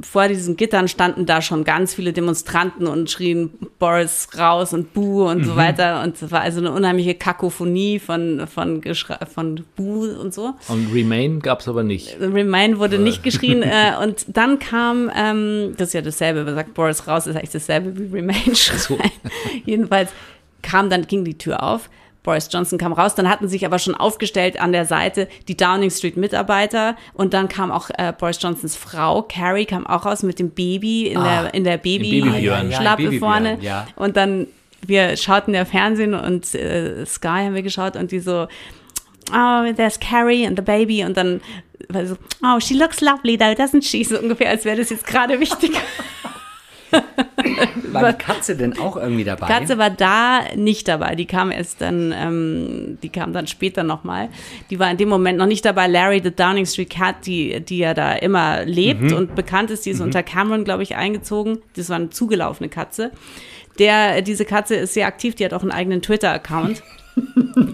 vor 0.00 0.28
diesen 0.28 0.56
Gittern 0.56 0.88
standen 0.88 1.26
da 1.26 1.42
schon 1.42 1.64
ganz 1.64 1.94
viele 1.94 2.12
Demonstranten 2.12 2.86
und 2.86 3.10
schrien 3.10 3.50
Boris 3.78 4.28
raus 4.38 4.72
und 4.72 4.94
Buh 4.94 5.28
und 5.28 5.38
mhm. 5.38 5.44
so 5.44 5.56
weiter. 5.56 6.02
Und 6.02 6.20
es 6.20 6.30
war 6.30 6.40
also 6.40 6.60
eine 6.60 6.72
unheimliche 6.72 7.14
Kakophonie 7.14 7.98
von, 7.98 8.46
von, 8.46 8.82
von 9.32 9.64
Buh 9.76 10.06
und 10.20 10.32
so. 10.32 10.54
Und 10.68 10.92
Remain 10.92 11.40
gab 11.40 11.60
es 11.60 11.68
aber 11.68 11.82
nicht. 11.82 12.16
Remain 12.20 12.78
wurde 12.78 12.96
äh. 12.96 13.00
nicht 13.00 13.22
geschrien. 13.22 13.62
äh, 13.62 13.92
und 14.02 14.26
dann 14.28 14.58
kam, 14.58 15.10
ähm, 15.14 15.74
das 15.76 15.88
ist 15.88 15.94
ja 15.94 16.02
dasselbe, 16.02 16.44
man 16.44 16.54
sagt 16.54 16.74
Boris 16.74 17.06
raus, 17.06 17.26
ist 17.26 17.36
eigentlich 17.36 17.50
dasselbe 17.50 17.98
wie 17.98 18.16
Remain 18.16 18.54
schreien. 18.54 18.78
So. 18.78 18.98
Jedenfalls 19.64 20.10
kam 20.62 20.90
dann, 20.90 21.06
ging 21.06 21.24
die 21.24 21.38
Tür 21.38 21.62
auf. 21.62 21.90
Boris 22.22 22.48
Johnson 22.50 22.78
kam 22.78 22.92
raus. 22.92 23.14
Dann 23.14 23.28
hatten 23.28 23.48
sich 23.48 23.64
aber 23.64 23.78
schon 23.78 23.94
aufgestellt 23.94 24.60
an 24.60 24.72
der 24.72 24.84
Seite 24.84 25.28
die 25.48 25.56
Downing 25.56 25.90
Street 25.90 26.16
Mitarbeiter 26.16 26.96
und 27.14 27.34
dann 27.34 27.48
kam 27.48 27.70
auch 27.70 27.90
äh, 27.96 28.12
Boris 28.16 28.38
Johnsons 28.40 28.76
Frau, 28.76 29.22
Carrie, 29.22 29.64
kam 29.64 29.86
auch 29.86 30.04
raus 30.06 30.22
mit 30.22 30.38
dem 30.38 30.50
Baby 30.50 31.08
in 31.08 31.18
ah, 31.18 31.42
der, 31.42 31.54
in 31.54 31.64
der 31.64 31.78
Baby 31.78 33.18
vorne. 33.18 33.58
Ja. 33.60 33.86
Und 33.96 34.16
dann, 34.16 34.46
wir 34.86 35.16
schauten 35.16 35.54
ja 35.54 35.64
Fernsehen 35.64 36.14
und 36.14 36.54
äh, 36.54 37.04
Sky 37.06 37.44
haben 37.44 37.54
wir 37.54 37.62
geschaut 37.62 37.96
und 37.96 38.12
die 38.12 38.20
so, 38.20 38.48
oh, 39.32 39.72
there's 39.76 39.98
Carrie 39.98 40.46
and 40.46 40.58
the 40.58 40.64
baby 40.64 41.04
und 41.04 41.16
dann 41.16 41.40
war 41.88 42.06
so, 42.06 42.16
oh, 42.42 42.60
she 42.60 42.74
looks 42.74 43.00
lovely 43.00 43.36
though, 43.36 43.54
doesn't 43.54 43.82
she? 43.82 44.04
So 44.04 44.18
ungefähr, 44.18 44.50
als 44.50 44.64
wäre 44.64 44.76
das 44.76 44.90
jetzt 44.90 45.06
gerade 45.06 45.40
wichtig. 45.40 45.72
war 47.92 48.12
die 48.12 48.18
Katze 48.24 48.56
denn 48.56 48.78
auch 48.78 48.96
irgendwie 48.96 49.24
dabei? 49.24 49.46
Die 49.46 49.52
Katze 49.52 49.78
war 49.78 49.90
da 49.90 50.40
nicht 50.56 50.88
dabei. 50.88 51.14
Die 51.14 51.26
kam 51.26 51.50
erst 51.50 51.80
dann, 51.80 52.14
ähm, 52.16 52.98
die 53.02 53.08
kam 53.08 53.32
dann 53.32 53.46
später 53.46 53.82
nochmal. 53.82 54.28
Die 54.70 54.78
war 54.78 54.90
in 54.90 54.96
dem 54.96 55.08
Moment 55.08 55.38
noch 55.38 55.46
nicht 55.46 55.64
dabei. 55.64 55.86
Larry, 55.86 56.20
the 56.22 56.30
Downing 56.30 56.66
Street 56.66 56.90
Cat, 56.90 57.26
die, 57.26 57.60
die 57.60 57.78
ja 57.78 57.94
da 57.94 58.12
immer 58.12 58.64
lebt 58.64 59.02
mhm. 59.02 59.16
und 59.16 59.34
bekannt 59.34 59.70
ist, 59.70 59.86
die 59.86 59.90
ist 59.90 59.98
mhm. 59.98 60.06
unter 60.06 60.22
Cameron, 60.22 60.64
glaube 60.64 60.82
ich, 60.82 60.96
eingezogen. 60.96 61.58
Das 61.76 61.88
war 61.88 61.96
eine 61.96 62.10
zugelaufene 62.10 62.68
Katze. 62.68 63.10
Der, 63.78 64.22
diese 64.22 64.44
Katze 64.44 64.76
ist 64.76 64.94
sehr 64.94 65.06
aktiv, 65.06 65.34
die 65.34 65.44
hat 65.44 65.54
auch 65.54 65.62
einen 65.62 65.72
eigenen 65.72 66.02
Twitter-Account. 66.02 66.82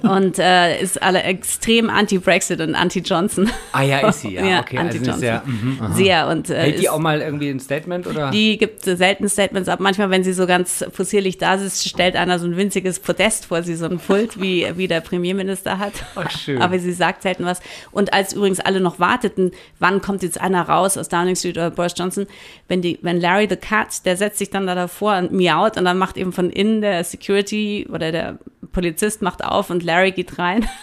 Und 0.03 0.38
äh, 0.38 0.81
ist 0.81 1.03
alle 1.03 1.22
extrem 1.22 1.90
anti-Brexit 1.90 2.61
und 2.61 2.75
anti-Johnson. 2.75 3.51
Ah 3.72 3.83
ja, 3.83 4.09
ist 4.09 4.22
sie, 4.22 4.35
ja. 4.35 4.44
ja 4.44 4.61
okay, 4.61 4.79
anti-Johnson. 4.79 5.12
Also 5.12 5.20
sehr, 5.20 5.42
mh, 5.44 5.94
sehr. 5.94 6.29
Und, 6.29 6.51
äh, 6.51 6.62
Hält 6.62 6.81
die 6.81 6.88
auch 6.88 6.99
mal 6.99 7.20
irgendwie 7.20 7.51
ein 7.51 7.61
Statement? 7.61 8.07
oder? 8.07 8.31
Die 8.31 8.57
gibt 8.59 8.85
selten 8.85 9.29
Statements 9.29 9.68
ab. 9.68 9.81
Manchmal, 9.81 10.11
wenn 10.11 10.25
sie 10.25 10.33
so 10.33 10.46
ganz 10.46 10.85
possierlich 10.94 11.38
da 11.38 11.59
sitzt, 11.59 11.88
stellt 11.88 12.16
einer 12.16 12.38
so 12.38 12.46
ein 12.46 12.57
winziges 12.57 13.01
Podest 13.01 13.46
vor 13.46 13.62
sie, 13.62 13.75
so 13.75 13.87
ein 13.87 13.99
Pult, 13.99 14.40
wie, 14.40 14.66
wie 14.77 14.88
der 14.88 15.01
Premierminister 15.01 15.79
hat. 15.79 15.92
Ach, 16.14 16.31
schön. 16.31 16.61
Aber 16.62 16.79
sie 16.79 16.92
sagt 16.92 17.22
selten 17.22 17.44
was. 17.44 17.61
Und 17.92 18.12
als 18.12 18.33
übrigens 18.33 18.61
alle 18.61 18.81
noch 18.81 18.99
warteten, 18.99 19.53
wann 19.79 20.01
kommt 20.01 20.22
jetzt 20.22 20.40
einer 20.40 20.62
raus 20.62 20.96
aus 20.96 21.09
Downing 21.09 21.37
Street 21.37 21.57
oder 21.57 21.70
Boris 21.70 21.94
Johnson, 21.96 22.27
wenn, 22.68 22.83
die, 22.83 22.99
wenn 23.03 23.20
Larry 23.20 23.46
the 23.49 23.57
Cat, 23.57 24.05
der 24.05 24.16
setzt 24.16 24.38
sich 24.38 24.51
dann 24.51 24.66
da 24.66 24.75
davor 24.75 25.16
und 25.18 25.33
miaut 25.33 25.77
und 25.77 25.85
dann 25.85 25.99
macht 25.99 26.16
eben 26.16 26.33
von 26.33 26.51
innen 26.51 26.81
der 26.81 27.05
Security 27.05 27.87
oder 27.90 28.12
der 28.12 28.38
Polizist 28.72 29.22
macht 29.22 29.44
auf 29.44 29.70
und 29.70 29.83
Larry 29.83 30.12
geht 30.12 30.38
rein. 30.38 30.66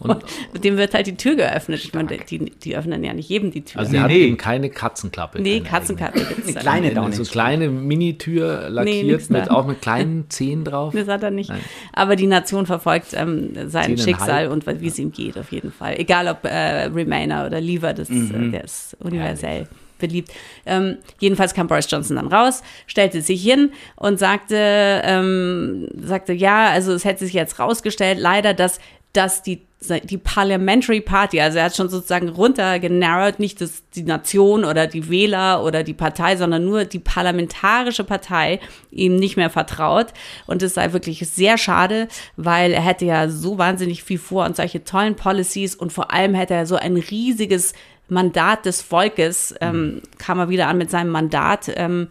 Und, 0.00 0.24
und 0.52 0.64
dem 0.64 0.76
wird 0.76 0.92
halt 0.92 1.06
die 1.06 1.16
Tür 1.16 1.36
geöffnet. 1.36 1.82
Ich 1.82 1.94
meine, 1.94 2.18
die, 2.18 2.38
die 2.38 2.76
öffnen 2.76 3.02
ja 3.04 3.14
nicht 3.14 3.28
jedem 3.28 3.50
die 3.52 3.62
Tür. 3.62 3.80
Also 3.80 3.92
sie 3.92 3.96
nee, 3.96 4.02
hat 4.02 4.10
nee. 4.10 4.24
eben 4.24 4.36
keine 4.36 4.68
Katzenklappe. 4.68 5.40
Nee, 5.40 5.60
Katzenklappe 5.60 6.18
gibt 6.18 6.40
es 6.40 6.48
Eine 6.48 6.54
kleine 6.56 7.00
eine, 7.00 7.12
So 7.12 7.24
kleine 7.24 7.68
Minitür 7.70 8.68
lackiert, 8.68 9.30
nee, 9.30 9.38
mit, 9.38 9.50
auch 9.50 9.66
mit 9.66 9.80
kleinen 9.80 10.28
Zehen 10.28 10.64
drauf. 10.64 10.92
Das 10.94 11.08
hat 11.08 11.22
er 11.22 11.30
nicht. 11.30 11.48
Nein. 11.48 11.60
Aber 11.92 12.16
die 12.16 12.26
Nation 12.26 12.66
verfolgt 12.66 13.14
ähm, 13.14 13.52
sein 13.68 13.96
Schicksal 13.96 14.48
und 14.48 14.66
wie 14.66 14.88
es 14.88 14.98
ihm 14.98 15.12
geht, 15.12 15.38
auf 15.38 15.52
jeden 15.52 15.72
Fall. 15.72 15.98
Egal 15.98 16.28
ob 16.28 16.44
äh, 16.44 16.86
Remainer 16.86 17.46
oder 17.46 17.60
Lever, 17.60 17.94
das, 17.94 18.08
mhm. 18.08 18.52
der 18.52 18.64
ist 18.64 18.96
universell. 19.00 19.60
Ja, 19.60 19.68
beliebt. 19.98 20.30
Ähm, 20.66 20.98
jedenfalls 21.18 21.54
kam 21.54 21.66
Boris 21.66 21.90
Johnson 21.90 22.16
dann 22.16 22.28
raus, 22.28 22.62
stellte 22.86 23.20
sich 23.22 23.42
hin 23.42 23.72
und 23.96 24.18
sagte, 24.18 24.56
ähm, 25.04 25.88
sagte, 25.96 26.32
ja, 26.32 26.68
also 26.68 26.92
es 26.92 27.04
hätte 27.04 27.24
sich 27.24 27.34
jetzt 27.34 27.58
rausgestellt, 27.58 28.18
leider, 28.18 28.54
dass, 28.54 28.78
dass 29.12 29.42
die 29.42 29.62
die 30.04 30.18
Parliamentary 30.18 31.00
Party, 31.00 31.40
also 31.40 31.58
er 31.58 31.64
hat 31.64 31.76
schon 31.76 31.88
sozusagen 31.88 32.28
runtergenarrowt, 32.28 33.38
nicht 33.38 33.60
das, 33.60 33.82
die 33.94 34.02
Nation 34.02 34.64
oder 34.64 34.86
die 34.86 35.10
Wähler 35.10 35.62
oder 35.62 35.82
die 35.82 35.94
Partei, 35.94 36.36
sondern 36.36 36.64
nur 36.64 36.84
die 36.84 36.98
parlamentarische 36.98 38.04
Partei 38.04 38.60
ihm 38.90 39.16
nicht 39.16 39.36
mehr 39.36 39.50
vertraut. 39.50 40.08
Und 40.46 40.62
es 40.62 40.74
sei 40.74 40.92
wirklich 40.92 41.28
sehr 41.28 41.58
schade, 41.58 42.08
weil 42.36 42.72
er 42.72 42.82
hätte 42.82 43.04
ja 43.04 43.28
so 43.28 43.58
wahnsinnig 43.58 44.02
viel 44.02 44.18
vor 44.18 44.44
und 44.46 44.56
solche 44.56 44.84
tollen 44.84 45.16
Policies 45.16 45.74
und 45.74 45.92
vor 45.92 46.12
allem 46.12 46.34
hätte 46.34 46.54
er 46.54 46.66
so 46.66 46.76
ein 46.76 46.96
riesiges 46.96 47.74
Mandat 48.08 48.66
des 48.66 48.82
Volkes, 48.82 49.54
ähm, 49.60 50.02
kam 50.18 50.38
er 50.38 50.48
wieder 50.48 50.68
an 50.68 50.78
mit 50.78 50.90
seinem 50.90 51.10
Mandat, 51.10 51.70
ähm, 51.76 52.08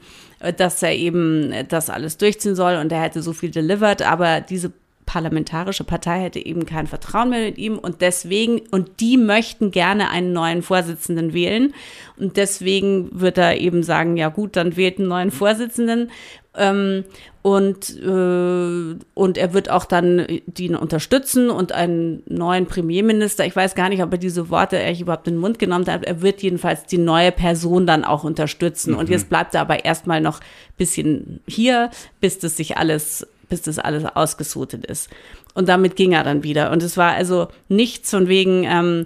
dass 0.58 0.84
er 0.84 0.94
eben 0.94 1.54
das 1.70 1.90
alles 1.90 2.18
durchziehen 2.18 2.56
soll 2.56 2.76
und 2.76 2.92
er 2.92 3.02
hätte 3.02 3.22
so 3.22 3.32
viel 3.32 3.52
delivered, 3.52 4.02
aber 4.02 4.42
diese 4.42 4.74
parlamentarische 5.06 5.84
Partei 5.84 6.22
hätte 6.22 6.44
eben 6.44 6.66
kein 6.66 6.88
Vertrauen 6.88 7.30
mehr 7.30 7.46
mit 7.46 7.58
ihm 7.58 7.78
und 7.78 8.02
deswegen, 8.02 8.62
und 8.72 9.00
die 9.00 9.18
möchten 9.18 9.72
gerne 9.72 10.10
einen 10.10 10.34
neuen 10.34 10.64
Vorsitzenden 10.64 11.34
wählen 11.34 11.74
und 12.18 12.38
deswegen 12.38 13.10
wird 13.12 13.38
er 13.38 13.60
eben 13.60 13.84
sagen, 13.84 14.18
ja 14.18 14.30
gut, 14.30 14.56
dann 14.56 14.76
wählt 14.76 15.00
einen 15.00 15.10
neuen 15.10 15.32
Vorsitzenden 15.32 16.10
ähm, 16.56 17.04
und, 17.42 18.00
äh, 18.00 18.96
und 19.14 19.38
er 19.38 19.54
wird 19.54 19.70
auch 19.70 19.86
dann 19.86 20.26
den 20.46 20.76
unterstützen 20.76 21.50
und 21.50 21.72
einen 21.72 22.24
neuen 22.26 22.68
Premierminister, 22.68 23.46
ich 23.46 23.56
weiß 23.56 23.76
gar 23.76 23.90
nicht, 23.90 24.04
ob 24.04 24.12
er 24.12 24.18
diese 24.18 24.50
Worte 24.50 24.78
eigentlich 24.78 25.02
überhaupt 25.02 25.28
in 25.28 25.36
den 25.36 25.42
Mund 25.42 25.60
genommen 25.60 25.86
hat, 25.88 26.06
er 26.06 26.22
wird 26.22 26.42
jedenfalls 26.42 26.86
die 26.86 27.00
neue 27.00 27.32
Person 27.32 27.86
dann 27.88 28.06
auch 28.06 28.24
unterstützen. 28.24 28.94
Mhm. 28.94 29.00
Und 29.00 29.10
jetzt 29.10 29.30
bleibt 29.30 29.56
er 29.56 29.62
aber 29.62 29.84
erstmal 29.84 30.22
noch 30.22 30.40
ein 30.40 30.78
bisschen 30.78 31.42
hier, 31.48 31.90
bis 32.22 32.40
das 32.40 32.56
sich 32.56 32.78
alles, 32.78 33.28
bis 33.50 33.64
das 33.64 33.80
alles 33.80 34.06
ausgesutet 34.06 34.86
ist. 34.86 35.10
Und 35.54 35.68
damit 35.70 35.96
ging 35.96 36.14
er 36.14 36.24
dann 36.24 36.44
wieder. 36.44 36.72
Und 36.72 36.82
es 36.82 36.98
war 36.98 37.14
also 37.14 37.48
nichts 37.68 38.10
von 38.12 38.28
wegen, 38.28 38.64
ähm, 38.64 39.06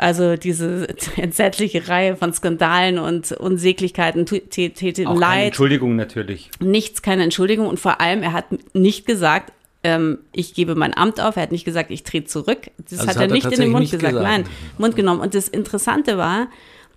also 0.00 0.36
diese 0.36 0.88
entsetzliche 1.16 1.88
Reihe 1.88 2.16
von 2.16 2.32
Skandalen 2.32 2.98
und 2.98 3.32
Unsäglichkeiten, 3.32 4.24
Täten 4.24 5.14
Leid. 5.14 5.48
Entschuldigung 5.48 5.96
natürlich. 5.96 6.50
Nichts, 6.58 7.02
keine 7.02 7.22
Entschuldigung. 7.22 7.66
Und 7.66 7.78
vor 7.78 8.00
allem, 8.00 8.22
er 8.22 8.32
hat 8.32 8.46
nicht 8.74 9.06
gesagt, 9.06 9.52
ähm, 9.82 10.18
ich 10.32 10.54
gebe 10.54 10.74
mein 10.74 10.96
Amt 10.96 11.20
auf. 11.20 11.36
Er 11.36 11.42
hat 11.42 11.52
nicht 11.52 11.64
gesagt, 11.64 11.90
ich 11.90 12.02
trete 12.02 12.26
zurück. 12.26 12.70
Das, 12.88 13.00
also 13.00 13.10
hat, 13.10 13.20
er 13.20 13.28
nicht 13.28 13.44
in 13.44 13.60
den 13.60 13.70
Mund 13.70 13.90
gesagt. 13.90 14.14
gesagt. 14.14 14.22
Nein, 14.22 14.44
Mund 14.78 14.96
genommen. 14.96 15.20
Und 15.20 15.34
das 15.34 15.48
Interessante 15.48 16.16
war, 16.16 16.48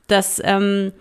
dass 0.08 0.42
ähm, 0.44 0.94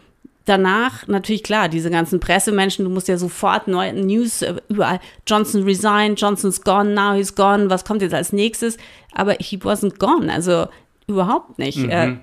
danach 0.45 1.07
natürlich 1.07 1.45
klar, 1.45 1.69
diese 1.69 1.91
ganzen 1.91 2.19
Pressemenschen, 2.19 2.85
du 2.85 2.91
musst 2.91 3.07
ja 3.07 3.17
sofort 3.17 3.69
neue 3.69 3.93
News 3.93 4.43
äh, 4.43 4.57
überall. 4.69 4.99
Johnson 5.27 5.63
resigned, 5.63 6.21
Johnson's 6.21 6.63
gone, 6.63 6.95
now 6.95 7.15
he's 7.15 7.35
gone, 7.35 7.71
was 7.71 7.85
kommt 7.85 8.03
jetzt 8.03 8.15
als 8.15 8.33
nächstes? 8.33 8.77
Aber 9.15 9.37
he 9.39 9.57
wasn't 9.57 9.99
gone. 9.99 10.33
Also 10.33 10.67
Überhaupt 11.13 11.59
nicht. 11.59 11.79
Mhm. 11.79 11.91
Er, 11.91 12.17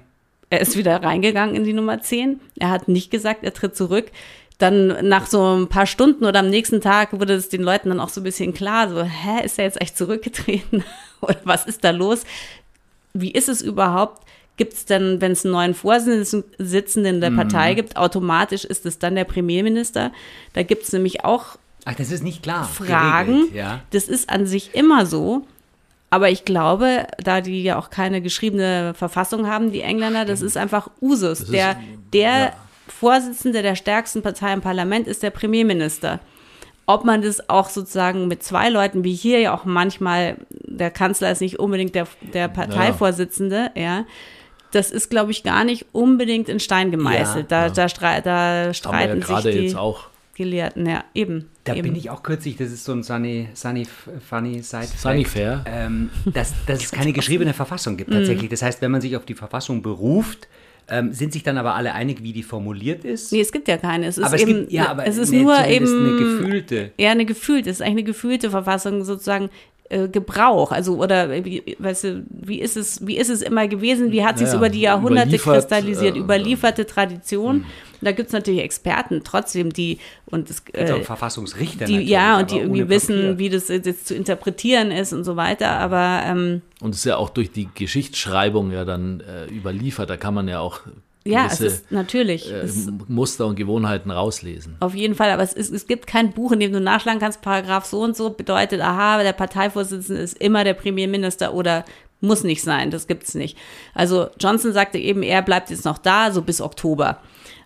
er 0.49 0.61
ist 0.61 0.75
wieder 0.75 1.01
reingegangen 1.03 1.55
in 1.55 1.63
die 1.63 1.73
Nummer 1.73 2.01
10. 2.01 2.39
Er 2.57 2.71
hat 2.71 2.87
nicht 2.87 3.11
gesagt, 3.11 3.43
er 3.43 3.53
tritt 3.53 3.75
zurück. 3.75 4.11
Dann 4.57 5.07
nach 5.07 5.27
so 5.27 5.55
ein 5.55 5.67
paar 5.67 5.85
Stunden 5.85 6.25
oder 6.25 6.39
am 6.39 6.49
nächsten 6.49 6.81
Tag 6.81 7.13
wurde 7.13 7.33
es 7.33 7.47
den 7.49 7.61
Leuten 7.61 7.89
dann 7.89 7.99
auch 7.99 8.09
so 8.09 8.19
ein 8.19 8.25
bisschen 8.25 8.53
klar, 8.53 8.89
so, 8.89 9.01
hä, 9.01 9.45
ist 9.45 9.57
er 9.57 9.65
jetzt 9.65 9.79
echt 9.79 9.97
zurückgetreten? 9.97 10.83
oder 11.21 11.37
was 11.45 11.65
ist 11.65 11.83
da 11.83 11.91
los? 11.91 12.23
Wie 13.13 13.31
ist 13.31 13.47
es 13.47 13.61
überhaupt? 13.61 14.25
Gibt 14.57 14.73
es 14.73 14.83
denn, 14.83 15.21
wenn 15.21 15.31
es 15.31 15.45
einen 15.45 15.53
neuen 15.53 15.73
Vorsitzenden 15.73 17.15
in 17.15 17.21
der 17.21 17.29
mhm. 17.29 17.37
Partei 17.37 17.73
gibt, 17.75 17.95
automatisch 17.95 18.65
ist 18.65 18.85
es 18.85 18.99
dann 18.99 19.15
der 19.15 19.23
Premierminister? 19.23 20.11
Da 20.51 20.63
gibt 20.63 20.83
es 20.83 20.91
nämlich 20.91 21.23
auch 21.23 21.57
Ach, 21.85 21.95
das 21.95 22.11
ist 22.11 22.23
nicht 22.23 22.43
klar. 22.43 22.65
Fragen. 22.65 23.33
Geregelt, 23.33 23.55
ja. 23.55 23.81
Das 23.91 24.09
ist 24.09 24.29
an 24.29 24.45
sich 24.45 24.75
immer 24.75 25.05
so. 25.05 25.47
Aber 26.09 26.29
ich 26.29 26.45
glaube, 26.45 27.05
da 27.23 27.41
die 27.41 27.63
ja 27.63 27.77
auch 27.77 27.89
keine 27.89 28.21
geschriebene 28.21 28.93
Verfassung 28.95 29.47
haben, 29.47 29.71
die 29.71 29.81
Engländer, 29.81 30.25
das 30.25 30.41
ist 30.41 30.57
einfach 30.57 30.89
Usus. 31.01 31.41
Ist, 31.41 31.53
der 31.53 31.79
der 32.13 32.39
ja. 32.39 32.53
Vorsitzende 32.87 33.61
der 33.61 33.75
stärksten 33.75 34.21
Partei 34.21 34.51
im 34.53 34.61
Parlament 34.61 35.07
ist 35.07 35.21
der 35.21 35.29
Premierminister. 35.29 36.19
Ob 36.87 37.05
man 37.05 37.21
das 37.21 37.49
auch 37.49 37.69
sozusagen 37.69 38.27
mit 38.27 38.41
zwei 38.41 38.69
Leuten, 38.69 39.03
wie 39.03 39.13
hier 39.13 39.39
ja 39.39 39.55
auch 39.55 39.63
manchmal, 39.63 40.37
der 40.49 40.89
Kanzler 40.89 41.31
ist 41.31 41.41
nicht 41.41 41.59
unbedingt 41.59 41.93
der, 41.93 42.07
der 42.33 42.47
Parteivorsitzende, 42.47 43.71
ja. 43.75 43.81
ja 43.81 44.05
das 44.71 44.91
ist, 44.91 45.09
glaube 45.09 45.31
ich, 45.31 45.43
gar 45.43 45.63
nicht 45.63 45.87
unbedingt 45.93 46.49
in 46.49 46.59
Stein 46.59 46.91
gemeißelt. 46.91 47.51
Ja, 47.51 47.69
da, 47.69 47.83
ja. 47.83 48.21
da, 48.21 48.21
da 48.21 48.73
streiten 48.73 49.21
sich 49.21 49.37
die. 49.39 49.49
Jetzt 49.49 49.75
auch 49.75 50.08
Gelehrten, 50.39 50.85
ja, 50.87 51.03
eben. 51.13 51.49
Da 51.65 51.73
eben. 51.73 51.83
bin 51.83 51.95
ich 51.97 52.09
auch 52.09 52.23
kürzlich, 52.23 52.55
das 52.55 52.71
ist 52.71 52.85
so 52.85 52.93
ein 52.93 53.03
Sunny, 53.03 53.49
Sunny 53.55 53.85
Funny 54.29 54.61
Side 54.63 54.87
Sunny 54.87 55.25
Fair. 55.25 55.65
Ähm, 55.67 56.09
dass, 56.33 56.53
dass 56.65 56.81
es 56.81 56.91
keine 56.91 57.11
geschriebene 57.11 57.53
Verfassung 57.53 57.97
gibt 57.97 58.09
tatsächlich. 58.13 58.49
Das 58.49 58.61
heißt, 58.61 58.81
wenn 58.81 58.89
man 58.89 59.01
sich 59.01 59.17
auf 59.17 59.25
die 59.25 59.33
Verfassung 59.33 59.81
beruft, 59.81 60.47
ähm, 60.87 61.11
sind 61.11 61.33
sich 61.33 61.43
dann 61.43 61.57
aber 61.57 61.75
alle 61.75 61.93
einig, 61.93 62.23
wie 62.23 62.31
die 62.31 62.43
formuliert 62.43 63.03
ist? 63.03 63.33
Nee, 63.33 63.41
es 63.41 63.51
gibt 63.51 63.67
ja 63.67 63.75
keine. 63.75 64.07
Es 64.07 64.17
ist 64.17 64.23
aber 64.23 64.39
eben, 64.39 64.51
es 64.51 64.57
gibt, 64.59 64.71
ja, 64.71 64.87
aber 64.87 65.05
es 65.05 65.17
ist 65.17 65.33
nur 65.33 65.61
eben 65.65 65.85
eine 65.85 66.17
gefühlte. 66.17 66.91
Ja, 66.97 67.11
eine 67.11 67.25
gefühlte. 67.25 67.69
Es 67.69 67.75
ist 67.75 67.81
eigentlich 67.81 67.97
eine 67.97 68.03
gefühlte 68.05 68.49
Verfassung 68.49 69.03
sozusagen. 69.03 69.49
Äh, 69.89 70.07
Gebrauch, 70.07 70.71
also 70.71 70.97
oder 70.97 71.43
wie, 71.43 71.75
weißt 71.79 72.03
du, 72.03 72.25
wie 72.29 72.59
ist 72.59 72.77
es, 72.77 73.05
wie 73.05 73.17
ist 73.17 73.29
es 73.29 73.41
immer 73.41 73.67
gewesen, 73.67 74.11
wie 74.11 74.23
hat 74.23 74.37
sich 74.37 74.47
es 74.47 74.53
über 74.53 74.69
die 74.69 74.81
Jahrhunderte 74.81 75.37
kristallisiert, 75.37 76.15
äh, 76.15 76.19
überlieferte 76.19 76.85
Tradition. 76.85 77.59
Mh 77.59 77.65
da 78.01 78.11
gibt 78.11 78.27
es 78.27 78.33
natürlich 78.33 78.61
Experten 78.61 79.21
trotzdem, 79.23 79.73
die 79.73 79.99
und 80.25 80.49
es 80.49 80.63
äh, 80.73 81.03
Verfassungsrichter 81.03 81.85
die, 81.85 82.01
ja 82.01 82.39
und 82.39 82.51
die 82.51 82.59
irgendwie 82.59 82.87
wissen, 82.87 83.37
wie 83.37 83.49
das 83.49 83.67
jetzt 83.67 84.07
zu 84.07 84.15
interpretieren 84.15 84.91
ist 84.91 85.11
und 85.11 85.23
so 85.23 85.35
weiter. 85.35 85.71
Aber 85.71 86.21
ähm, 86.25 86.61
und 86.81 86.91
es 86.91 86.99
ist 86.99 87.05
ja 87.05 87.17
auch 87.17 87.29
durch 87.29 87.51
die 87.51 87.67
Geschichtsschreibung 87.73 88.71
ja 88.71 88.85
dann 88.85 89.21
äh, 89.21 89.47
überliefert. 89.47 90.09
Da 90.09 90.17
kann 90.17 90.33
man 90.33 90.47
ja 90.47 90.59
auch 90.59 90.81
ja, 91.25 91.47
es 91.47 91.59
ist 91.59 91.91
natürlich 91.91 92.51
äh, 92.51 92.65
Muster 93.07 93.45
und 93.45 93.55
Gewohnheiten 93.55 94.09
rauslesen. 94.09 94.77
Auf 94.79 94.95
jeden 94.95 95.15
Fall, 95.15 95.31
aber 95.31 95.43
es, 95.43 95.53
ist, 95.53 95.71
es 95.71 95.85
gibt 95.85 96.07
kein 96.07 96.31
Buch, 96.31 96.53
in 96.53 96.59
dem 96.59 96.71
du 96.71 96.79
nachschlagen 96.79 97.19
kannst, 97.19 97.41
Paragraph 97.41 97.85
so 97.85 98.01
und 98.01 98.15
so 98.15 98.29
bedeutet, 98.29 98.81
aha, 98.81 99.21
der 99.21 99.33
Parteivorsitzende 99.33 100.21
ist 100.21 100.37
immer 100.37 100.63
der 100.63 100.73
Premierminister 100.73 101.53
oder 101.53 101.83
muss 102.21 102.43
nicht 102.43 102.63
sein, 102.63 102.91
das 102.91 103.07
gibt 103.07 103.23
es 103.23 103.35
nicht. 103.35 103.57
Also 103.93 104.27
Johnson 104.39 104.73
sagte 104.73 104.97
eben, 104.97 105.23
er 105.23 105.41
bleibt 105.41 105.69
jetzt 105.69 105.85
noch 105.85 105.97
da, 105.97 106.31
so 106.31 106.41
bis 106.41 106.61
Oktober 106.61 107.19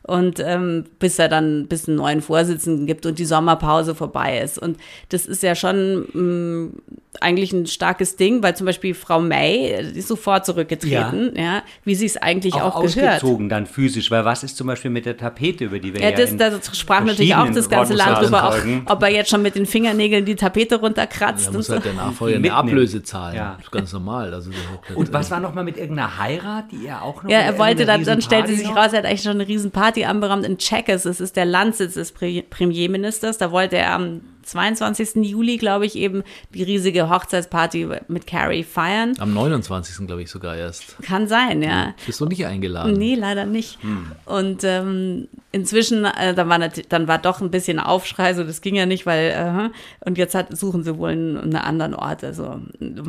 und 0.03 0.39
ähm, 0.39 0.85
bis 0.99 1.17
er 1.17 1.29
dann 1.29 1.67
bis 1.67 1.87
einen 1.87 1.97
neuen 1.97 2.21
Vorsitzenden 2.21 2.85
gibt 2.85 3.05
und 3.05 3.19
die 3.19 3.25
Sommerpause 3.25 3.95
vorbei 3.95 4.39
ist. 4.39 4.59
Und 4.59 4.77
das 5.09 5.25
ist 5.25 5.43
ja 5.43 5.55
schon 5.55 6.07
mh, 6.13 6.21
mm, 6.21 6.81
eigentlich 7.21 7.53
ein 7.53 7.67
starkes 7.67 8.15
Ding, 8.15 8.43
weil 8.43 8.55
zum 8.55 8.65
Beispiel 8.65 8.93
Frau 8.93 9.21
May 9.21 9.91
ist 9.93 10.07
sofort 10.07 10.45
zurückgetreten, 10.45 11.31
ja, 11.35 11.43
ja 11.43 11.63
wie 11.85 11.95
sie 11.95 12.05
es 12.05 12.17
eigentlich 12.17 12.55
auch, 12.55 12.75
auch 12.75 12.83
gehört. 12.83 13.15
ausgezogen 13.15 13.49
dann 13.49 13.65
physisch, 13.65 14.11
weil 14.11 14.25
was 14.25 14.43
ist 14.43 14.57
zum 14.57 14.67
Beispiel 14.67 14.91
mit 14.91 15.05
der 15.05 15.15
Tapete, 15.15 15.65
über 15.65 15.79
die 15.79 15.93
wir 15.93 16.01
ja, 16.01 16.11
das, 16.11 16.31
ja 16.31 16.49
da 16.49 16.59
sprach 16.73 17.03
natürlich 17.03 17.35
auch 17.35 17.49
das 17.49 17.69
ganze 17.69 17.93
Land 17.93 18.23
drüber, 18.23 18.49
auch, 18.49 18.57
ob 18.85 19.01
er 19.03 19.09
jetzt 19.09 19.29
schon 19.29 19.41
mit 19.41 19.55
den 19.55 19.65
Fingernägeln 19.65 20.25
die 20.25 20.35
Tapete 20.35 20.75
runterkratzt. 20.75 21.45
Ja, 21.45 21.51
muss 21.51 21.69
halt 21.69 21.85
der 21.85 21.93
Nachfolger 21.93 22.37
eine 22.37 22.53
Ablöse 22.53 23.03
zahlen. 23.03 23.35
Ja. 23.35 23.53
Das 23.57 23.65
ist 23.65 23.71
ganz 23.71 23.93
normal. 23.93 24.33
Also 24.33 24.51
und 24.95 25.13
was 25.13 25.31
war 25.31 25.39
nochmal 25.39 25.63
mit 25.63 25.77
irgendeiner 25.77 26.17
Heirat, 26.17 26.71
die 26.71 26.87
er 26.87 27.03
auch 27.03 27.23
noch 27.23 27.29
Ja, 27.29 27.39
er 27.39 27.57
wollte 27.57 27.85
dann, 27.85 28.03
dann 28.03 28.21
stellte 28.21 28.53
sich 28.55 28.67
raus, 28.67 28.91
er 28.91 28.99
hat 28.99 29.05
eigentlich 29.05 29.23
schon 29.23 29.33
eine 29.33 29.47
Riesenparty 29.47 29.83
Party 29.83 30.05
anberaumt 30.05 30.45
in 30.45 30.57
Chequers. 30.57 31.05
Es 31.05 31.19
ist 31.19 31.35
der 31.35 31.45
Landsitz 31.45 31.95
des 31.95 32.13
Premierministers. 32.13 33.37
Da 33.37 33.51
wollte 33.51 33.77
er 33.77 33.93
am 33.93 34.21
22. 34.43 35.15
Juli, 35.25 35.57
glaube 35.57 35.85
ich, 35.85 35.95
eben 35.95 36.23
die 36.53 36.63
riesige 36.63 37.09
Hochzeitsparty 37.09 37.87
mit 38.07 38.27
Carrie 38.27 38.63
feiern. 38.63 39.13
Am 39.19 39.33
29. 39.33 40.05
glaube 40.07 40.23
ich 40.23 40.29
sogar 40.29 40.55
erst. 40.55 40.97
Kann 41.01 41.27
sein, 41.27 41.61
ja. 41.61 41.93
Bist 42.05 42.21
du 42.21 42.25
nicht 42.25 42.45
eingeladen? 42.45 42.93
Nee, 42.93 43.15
leider 43.15 43.45
nicht. 43.45 43.81
Hm. 43.81 44.11
Und 44.25 44.63
ähm, 44.63 45.27
inzwischen, 45.51 46.05
äh, 46.05 46.33
dann, 46.33 46.49
war 46.49 46.59
dann 46.59 47.07
war 47.07 47.17
doch 47.19 47.41
ein 47.41 47.51
bisschen 47.51 47.79
Aufschrei, 47.79 48.33
so 48.33 48.43
das 48.43 48.61
ging 48.61 48.75
ja 48.75 48.85
nicht, 48.85 49.05
weil, 49.05 49.31
äh, 49.31 50.05
und 50.05 50.17
jetzt 50.17 50.35
hat, 50.35 50.55
suchen 50.55 50.83
sie 50.83 50.97
wohl 50.97 51.11
einen, 51.11 51.37
einen 51.37 51.55
anderen 51.55 51.93
Ort. 51.93 52.23
Also, 52.23 52.59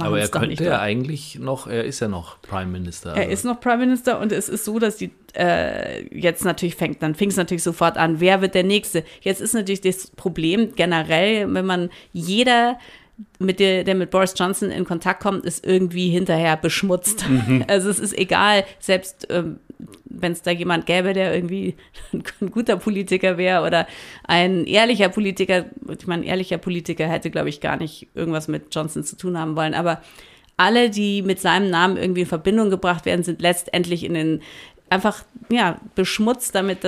Aber 0.00 0.18
er 0.18 0.28
könnte 0.28 0.64
ja 0.64 0.80
eigentlich 0.80 1.38
noch, 1.38 1.66
er 1.66 1.84
ist 1.84 2.00
ja 2.00 2.08
noch 2.08 2.40
Prime 2.42 2.70
Minister. 2.70 3.10
Also. 3.10 3.20
Er 3.20 3.28
ist 3.28 3.44
noch 3.44 3.60
Prime 3.60 3.78
Minister 3.78 4.20
und 4.20 4.32
es 4.32 4.48
ist 4.48 4.64
so, 4.64 4.78
dass 4.78 4.96
die 4.96 5.10
äh, 5.36 6.04
jetzt 6.16 6.44
natürlich 6.44 6.76
fängt, 6.76 7.02
dann 7.02 7.14
fing 7.14 7.30
es 7.30 7.36
natürlich 7.36 7.62
sofort 7.62 7.96
an, 7.96 8.20
wer 8.20 8.40
wird 8.40 8.54
der 8.54 8.64
Nächste? 8.64 9.04
Jetzt 9.20 9.40
ist 9.40 9.54
natürlich 9.54 9.80
das 9.80 10.08
Problem 10.08 10.72
generell, 10.74 11.52
wenn 11.52 11.66
man 11.66 11.90
jeder 12.12 12.78
mit 13.38 13.60
der, 13.60 13.84
der 13.84 13.94
mit 13.94 14.10
Boris 14.10 14.34
Johnson 14.36 14.70
in 14.70 14.84
Kontakt 14.84 15.22
kommt, 15.22 15.44
ist 15.44 15.64
irgendwie 15.64 16.08
hinterher 16.08 16.56
beschmutzt. 16.56 17.28
Mhm. 17.28 17.64
Also 17.68 17.88
es 17.88 18.00
ist 18.00 18.16
egal, 18.16 18.64
selbst 18.80 19.28
ähm, 19.30 19.60
wenn 20.04 20.32
es 20.32 20.42
da 20.42 20.50
jemand 20.50 20.86
gäbe, 20.86 21.12
der 21.12 21.34
irgendwie 21.34 21.76
ein 22.12 22.22
guter 22.50 22.76
Politiker 22.76 23.36
wäre 23.36 23.64
oder 23.64 23.86
ein 24.24 24.64
ehrlicher 24.64 25.08
Politiker, 25.08 25.66
ich 25.88 26.06
meine, 26.06 26.22
ein 26.22 26.28
ehrlicher 26.28 26.58
Politiker 26.58 27.06
hätte, 27.06 27.30
glaube 27.30 27.48
ich, 27.48 27.60
gar 27.60 27.76
nicht 27.76 28.08
irgendwas 28.14 28.48
mit 28.48 28.74
Johnson 28.74 29.04
zu 29.04 29.16
tun 29.16 29.38
haben 29.38 29.56
wollen, 29.56 29.74
aber 29.74 30.00
alle, 30.56 30.90
die 30.90 31.22
mit 31.22 31.40
seinem 31.40 31.70
Namen 31.70 31.96
irgendwie 31.96 32.22
in 32.22 32.26
Verbindung 32.26 32.70
gebracht 32.70 33.06
werden, 33.06 33.24
sind 33.24 33.42
letztendlich 33.42 34.04
in 34.04 34.14
den 34.14 34.42
einfach 34.94 35.24
ja, 35.50 35.78
beschmutzt, 35.94 36.54
damit 36.54 36.78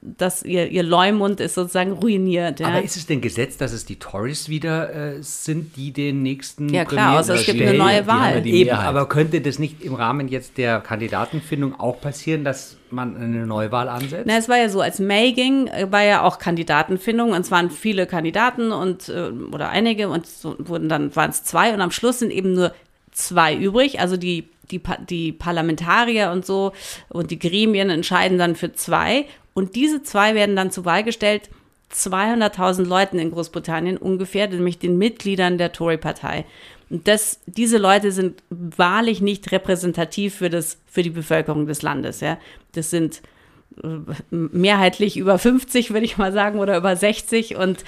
dass 0.00 0.42
ihr, 0.42 0.68
ihr 0.68 0.82
Leumund 0.82 1.40
ist 1.40 1.54
sozusagen 1.54 1.92
ruiniert. 1.92 2.60
Ja. 2.60 2.68
Aber 2.68 2.82
ist 2.82 2.96
es 2.96 3.06
denn 3.06 3.20
gesetzt, 3.20 3.60
dass 3.60 3.72
es 3.72 3.84
die 3.84 3.96
Tories 3.96 4.48
wieder 4.48 4.94
äh, 4.94 5.22
sind, 5.22 5.76
die 5.76 5.92
den 5.92 6.22
nächsten 6.22 6.70
Ja 6.70 6.86
klar, 6.86 7.18
also 7.18 7.34
es 7.34 7.44
gibt 7.44 7.60
eine 7.60 7.76
neue 7.76 8.06
Wahl. 8.06 8.46
Eben, 8.46 8.70
aber 8.70 9.08
könnte 9.08 9.40
das 9.42 9.58
nicht 9.58 9.82
im 9.82 9.94
Rahmen 9.94 10.28
jetzt 10.28 10.56
der 10.56 10.80
Kandidatenfindung 10.80 11.78
auch 11.78 12.00
passieren, 12.00 12.44
dass 12.44 12.78
man 12.90 13.16
eine 13.16 13.46
Neuwahl 13.46 13.88
ansetzt? 13.88 14.24
Na, 14.26 14.38
es 14.38 14.48
war 14.48 14.56
ja 14.56 14.68
so, 14.68 14.80
als 14.80 14.98
May 14.98 15.32
ging, 15.32 15.66
äh, 15.66 15.90
war 15.90 16.02
ja 16.02 16.22
auch 16.22 16.38
Kandidatenfindung 16.38 17.32
und 17.32 17.40
es 17.40 17.50
waren 17.50 17.70
viele 17.70 18.06
Kandidaten 18.06 18.72
und 18.72 19.08
äh, 19.10 19.30
oder 19.52 19.68
einige 19.68 20.08
und 20.08 20.26
so 20.26 20.56
wurden 20.58 20.88
dann 20.88 21.14
waren 21.14 21.30
es 21.30 21.44
zwei 21.44 21.74
und 21.74 21.80
am 21.82 21.90
Schluss 21.90 22.20
sind 22.20 22.30
eben 22.30 22.54
nur 22.54 22.72
zwei 23.12 23.54
übrig, 23.54 24.00
also 24.00 24.16
die 24.16 24.48
die, 24.70 24.80
die 25.08 25.32
Parlamentarier 25.32 26.30
und 26.30 26.46
so 26.46 26.72
und 27.08 27.30
die 27.30 27.38
Gremien 27.38 27.90
entscheiden 27.90 28.38
dann 28.38 28.56
für 28.56 28.72
zwei. 28.72 29.26
Und 29.54 29.76
diese 29.76 30.02
zwei 30.02 30.34
werden 30.34 30.56
dann 30.56 30.70
zur 30.70 30.84
Wahl 30.84 31.04
gestellt. 31.04 31.50
200.000 31.92 32.84
Leuten 32.84 33.18
in 33.18 33.32
Großbritannien 33.32 33.96
ungefähr, 33.96 34.48
nämlich 34.48 34.78
den 34.78 34.96
Mitgliedern 34.96 35.58
der 35.58 35.72
Tory-Partei. 35.72 36.44
Und 36.88 37.06
das, 37.06 37.40
diese 37.46 37.78
Leute 37.78 38.12
sind 38.12 38.42
wahrlich 38.50 39.20
nicht 39.20 39.50
repräsentativ 39.52 40.36
für, 40.36 40.50
das, 40.50 40.78
für 40.86 41.02
die 41.02 41.10
Bevölkerung 41.10 41.66
des 41.66 41.82
Landes. 41.82 42.20
Ja. 42.20 42.38
Das 42.72 42.90
sind 42.90 43.22
äh, 43.82 43.88
mehrheitlich 44.30 45.16
über 45.16 45.38
50, 45.38 45.92
würde 45.92 46.04
ich 46.04 46.18
mal 46.18 46.32
sagen, 46.32 46.58
oder 46.58 46.76
über 46.76 46.94
60 46.94 47.56
und 47.56 47.84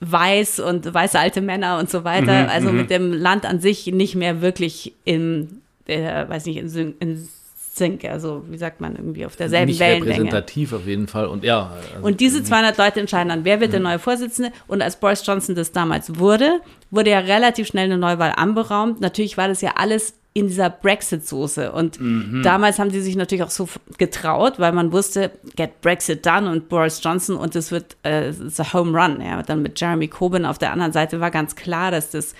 weiß 0.00 0.60
und 0.60 0.92
weiße 0.92 1.18
alte 1.18 1.40
Männer 1.40 1.78
und 1.78 1.90
so 1.90 2.04
weiter. 2.04 2.44
Mhm, 2.44 2.48
also 2.48 2.70
mhm. 2.70 2.76
mit 2.76 2.90
dem 2.90 3.12
Land 3.12 3.44
an 3.44 3.60
sich 3.60 3.86
nicht 3.86 4.14
mehr 4.14 4.40
wirklich 4.40 4.94
im 5.04 5.60
der, 5.88 6.28
weiß 6.28 6.46
nicht, 6.46 6.58
in, 6.58 6.94
in 6.98 7.28
Sync, 7.78 8.04
also 8.04 8.44
wie 8.48 8.58
sagt 8.58 8.80
man, 8.80 8.96
irgendwie 8.96 9.24
auf 9.24 9.36
derselben 9.36 9.68
Nicht 9.68 9.80
Wellenlänge. 9.80 10.10
repräsentativ 10.10 10.72
auf 10.72 10.86
jeden 10.86 11.06
Fall 11.06 11.26
und 11.26 11.44
ja. 11.44 11.70
Also 11.94 12.06
und 12.06 12.20
diese 12.20 12.42
200 12.42 12.76
Leute 12.76 13.00
entscheiden 13.00 13.30
dann, 13.30 13.44
wer 13.44 13.60
wird 13.60 13.72
der 13.72 13.80
mhm. 13.80 13.84
neue 13.84 13.98
Vorsitzende 13.98 14.52
und 14.66 14.82
als 14.82 14.96
Boris 14.96 15.24
Johnson 15.24 15.54
das 15.54 15.72
damals 15.72 16.18
wurde, 16.18 16.60
wurde 16.90 17.10
ja 17.10 17.20
relativ 17.20 17.68
schnell 17.68 17.84
eine 17.84 17.96
Neuwahl 17.96 18.32
anberaumt. 18.36 19.00
Natürlich 19.00 19.38
war 19.38 19.48
das 19.48 19.60
ja 19.60 19.74
alles 19.76 20.14
in 20.34 20.48
dieser 20.48 20.70
Brexit-Soße 20.70 21.72
und 21.72 22.00
mhm. 22.00 22.42
damals 22.42 22.78
haben 22.78 22.90
sie 22.90 23.00
sich 23.00 23.16
natürlich 23.16 23.42
auch 23.42 23.50
so 23.50 23.68
getraut, 23.96 24.58
weil 24.58 24.72
man 24.72 24.92
wusste, 24.92 25.30
get 25.56 25.80
Brexit 25.80 26.26
done 26.26 26.50
und 26.50 26.68
Boris 26.68 27.00
Johnson 27.02 27.36
und 27.36 27.56
es 27.56 27.72
wird 27.72 27.96
äh, 28.02 28.32
a 28.58 28.72
Home 28.72 28.96
Run. 28.96 29.20
Ja, 29.20 29.42
dann 29.42 29.62
mit 29.62 29.80
Jeremy 29.80 30.08
Corbyn 30.08 30.44
auf 30.44 30.58
der 30.58 30.72
anderen 30.72 30.92
Seite 30.92 31.20
war 31.20 31.30
ganz 31.30 31.56
klar, 31.56 31.90
dass 31.90 32.10
das 32.10 32.34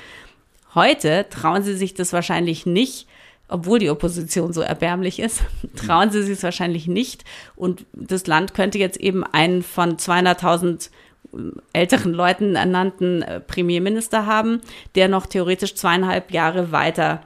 heute 0.75 1.27
trauen 1.31 1.63
sie 1.63 1.75
sich 1.75 1.95
das 1.95 2.13
wahrscheinlich 2.13 2.67
nicht, 2.67 3.09
obwohl 3.49 3.79
die 3.79 3.91
Opposition 3.91 4.53
so 4.53 4.61
erbärmlich 4.61 5.19
ist, 5.19 5.43
trauen 5.77 6.11
sie 6.11 6.23
sich 6.23 6.39
es 6.39 6.43
wahrscheinlich 6.43 6.87
nicht. 6.87 7.25
Und 7.57 7.87
das 7.93 8.27
Land 8.27 8.55
könnte 8.55 8.79
jetzt 8.79 8.99
eben 8.99 9.25
einen 9.25 9.63
von 9.63 9.97
200.000 9.97 10.91
äh, 11.33 11.39
älteren 11.73 12.13
Leuten 12.13 12.57
ernannten 12.57 13.23
äh, 13.23 13.41
Premierminister 13.41 14.27
haben, 14.27 14.61
der 14.95 15.09
noch 15.09 15.27
theoretisch 15.27 15.75
zweieinhalb 15.75 16.31
Jahre 16.31 16.73
weiter 16.73 17.23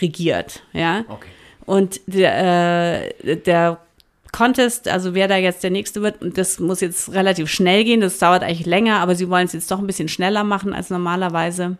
regiert. 0.00 0.62
Ja. 0.72 1.04
Okay. 1.08 1.28
Und 1.64 2.00
der, 2.06 3.12
äh, 3.24 3.36
der 3.36 3.78
Contest, 4.32 4.88
also 4.88 5.14
wer 5.14 5.28
da 5.28 5.36
jetzt 5.36 5.62
der 5.62 5.70
Nächste 5.70 6.00
wird, 6.02 6.16
das 6.36 6.58
muss 6.58 6.80
jetzt 6.80 7.12
relativ 7.12 7.50
schnell 7.50 7.84
gehen. 7.84 8.00
Das 8.00 8.18
dauert 8.18 8.42
eigentlich 8.42 8.66
länger, 8.66 9.00
aber 9.00 9.14
sie 9.14 9.28
wollen 9.28 9.44
es 9.44 9.52
jetzt 9.52 9.70
doch 9.70 9.78
ein 9.78 9.86
bisschen 9.86 10.08
schneller 10.08 10.42
machen 10.42 10.72
als 10.72 10.88
normalerweise. 10.88 11.76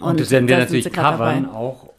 Und, 0.00 0.02
und 0.02 0.20
das 0.20 0.30
werden 0.30 0.48
wir 0.48 0.58
natürlich 0.58 0.90
covern, 0.90 1.46
auch 1.46 1.90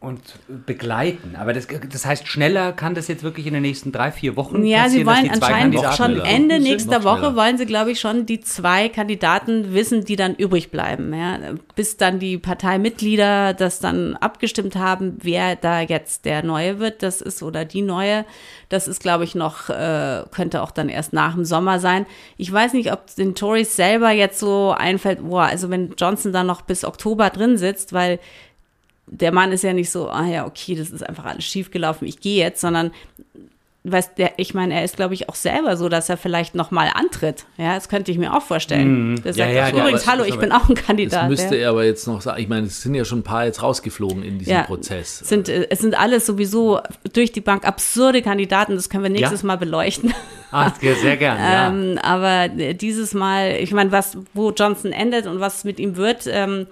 und 0.00 0.38
begleiten. 0.66 1.36
Aber 1.36 1.52
das, 1.52 1.66
das 1.66 2.06
heißt, 2.06 2.26
schneller 2.26 2.72
kann 2.72 2.94
das 2.94 3.06
jetzt 3.06 3.22
wirklich 3.22 3.46
in 3.46 3.52
den 3.52 3.60
nächsten 3.60 3.92
drei, 3.92 4.10
vier 4.10 4.34
Wochen 4.34 4.64
ja, 4.64 4.84
passieren. 4.84 5.06
Ja, 5.06 5.14
sie 5.14 5.22
wollen 5.22 5.30
anscheinend 5.30 5.94
schon 5.94 6.20
Ende 6.20 6.58
nächster 6.58 7.04
Woche 7.04 7.36
wollen 7.36 7.58
sie, 7.58 7.66
glaube 7.66 7.92
ich, 7.92 8.00
schon 8.00 8.24
die 8.24 8.40
zwei 8.40 8.88
Kandidaten 8.88 9.74
wissen, 9.74 10.06
die 10.06 10.16
dann 10.16 10.34
übrig 10.34 10.70
bleiben. 10.70 11.12
Ja. 11.12 11.38
Bis 11.76 11.98
dann 11.98 12.18
die 12.18 12.38
Parteimitglieder 12.38 13.52
das 13.52 13.78
dann 13.78 14.16
abgestimmt 14.16 14.74
haben, 14.74 15.18
wer 15.20 15.54
da 15.54 15.82
jetzt 15.82 16.24
der 16.24 16.42
Neue 16.42 16.78
wird, 16.78 17.02
das 17.02 17.20
ist 17.20 17.42
oder 17.42 17.66
die 17.66 17.82
Neue. 17.82 18.24
Das 18.70 18.88
ist, 18.88 19.02
glaube 19.02 19.24
ich, 19.24 19.34
noch, 19.34 19.68
äh, 19.68 20.22
könnte 20.30 20.62
auch 20.62 20.70
dann 20.70 20.88
erst 20.88 21.12
nach 21.12 21.34
dem 21.34 21.44
Sommer 21.44 21.78
sein. 21.78 22.06
Ich 22.38 22.50
weiß 22.50 22.72
nicht, 22.72 22.90
ob 22.90 23.14
den 23.16 23.34
Tories 23.34 23.76
selber 23.76 24.12
jetzt 24.12 24.38
so 24.38 24.74
einfällt, 24.74 25.20
boah, 25.28 25.42
also 25.42 25.68
wenn 25.68 25.92
Johnson 25.98 26.32
dann 26.32 26.46
noch 26.46 26.62
bis 26.62 26.86
Oktober 26.86 27.28
drin 27.28 27.58
sitzt, 27.58 27.92
weil 27.92 28.18
der 29.10 29.32
Mann 29.32 29.52
ist 29.52 29.64
ja 29.64 29.72
nicht 29.72 29.90
so, 29.90 30.08
ah 30.08 30.26
ja, 30.26 30.46
okay, 30.46 30.74
das 30.76 30.90
ist 30.90 31.06
einfach 31.06 31.24
alles 31.24 31.44
schiefgelaufen, 31.44 32.06
ich 32.06 32.20
gehe 32.20 32.38
jetzt, 32.42 32.60
sondern 32.60 32.92
weißt 33.82 34.18
der, 34.18 34.32
ich 34.36 34.52
meine, 34.52 34.74
er 34.74 34.84
ist, 34.84 34.96
glaube 34.96 35.14
ich, 35.14 35.28
auch 35.30 35.34
selber 35.34 35.76
so, 35.76 35.88
dass 35.88 36.10
er 36.10 36.18
vielleicht 36.18 36.54
nochmal 36.54 36.90
antritt. 36.94 37.46
Ja, 37.56 37.74
das 37.74 37.88
könnte 37.88 38.12
ich 38.12 38.18
mir 38.18 38.36
auch 38.36 38.42
vorstellen. 38.42 39.12
Mhm. 39.12 39.22
Der 39.22 39.32
sagt, 39.32 39.52
ja, 39.52 39.68
ja, 39.68 39.70
übrigens, 39.70 40.06
hallo, 40.06 40.24
ich 40.24 40.36
bin 40.36 40.52
auch 40.52 40.68
ein 40.68 40.74
Kandidat. 40.74 41.22
Das 41.22 41.28
müsste 41.30 41.56
ja. 41.56 41.62
er 41.62 41.70
aber 41.70 41.84
jetzt 41.84 42.06
noch 42.06 42.20
sagen. 42.20 42.42
Ich 42.42 42.48
meine, 42.48 42.66
es 42.66 42.82
sind 42.82 42.94
ja 42.94 43.06
schon 43.06 43.20
ein 43.20 43.22
paar 43.22 43.46
jetzt 43.46 43.62
rausgeflogen 43.62 44.22
in 44.22 44.38
diesem 44.38 44.52
ja, 44.52 44.62
Prozess. 44.64 45.20
Sind, 45.20 45.48
äh, 45.48 45.66
es 45.70 45.78
sind 45.78 45.98
alles 45.98 46.26
sowieso 46.26 46.80
durch 47.14 47.32
die 47.32 47.40
Bank 47.40 47.66
absurde 47.66 48.20
Kandidaten, 48.20 48.74
das 48.74 48.90
können 48.90 49.04
wir 49.04 49.10
nächstes 49.10 49.42
Mal 49.42 49.56
beleuchten. 49.56 50.12
Ach, 50.50 50.74
sehr 50.80 51.16
gerne. 51.16 51.94
ähm, 51.94 51.98
aber 52.02 52.48
dieses 52.48 53.14
Mal, 53.14 53.56
ich 53.60 53.72
meine, 53.72 53.92
was, 53.92 54.18
wo 54.34 54.50
Johnson 54.50 54.92
endet 54.92 55.26
und 55.26 55.40
was 55.40 55.64
mit 55.64 55.80
ihm 55.80 55.96
wird, 55.96 56.26
ähm, 56.26 56.66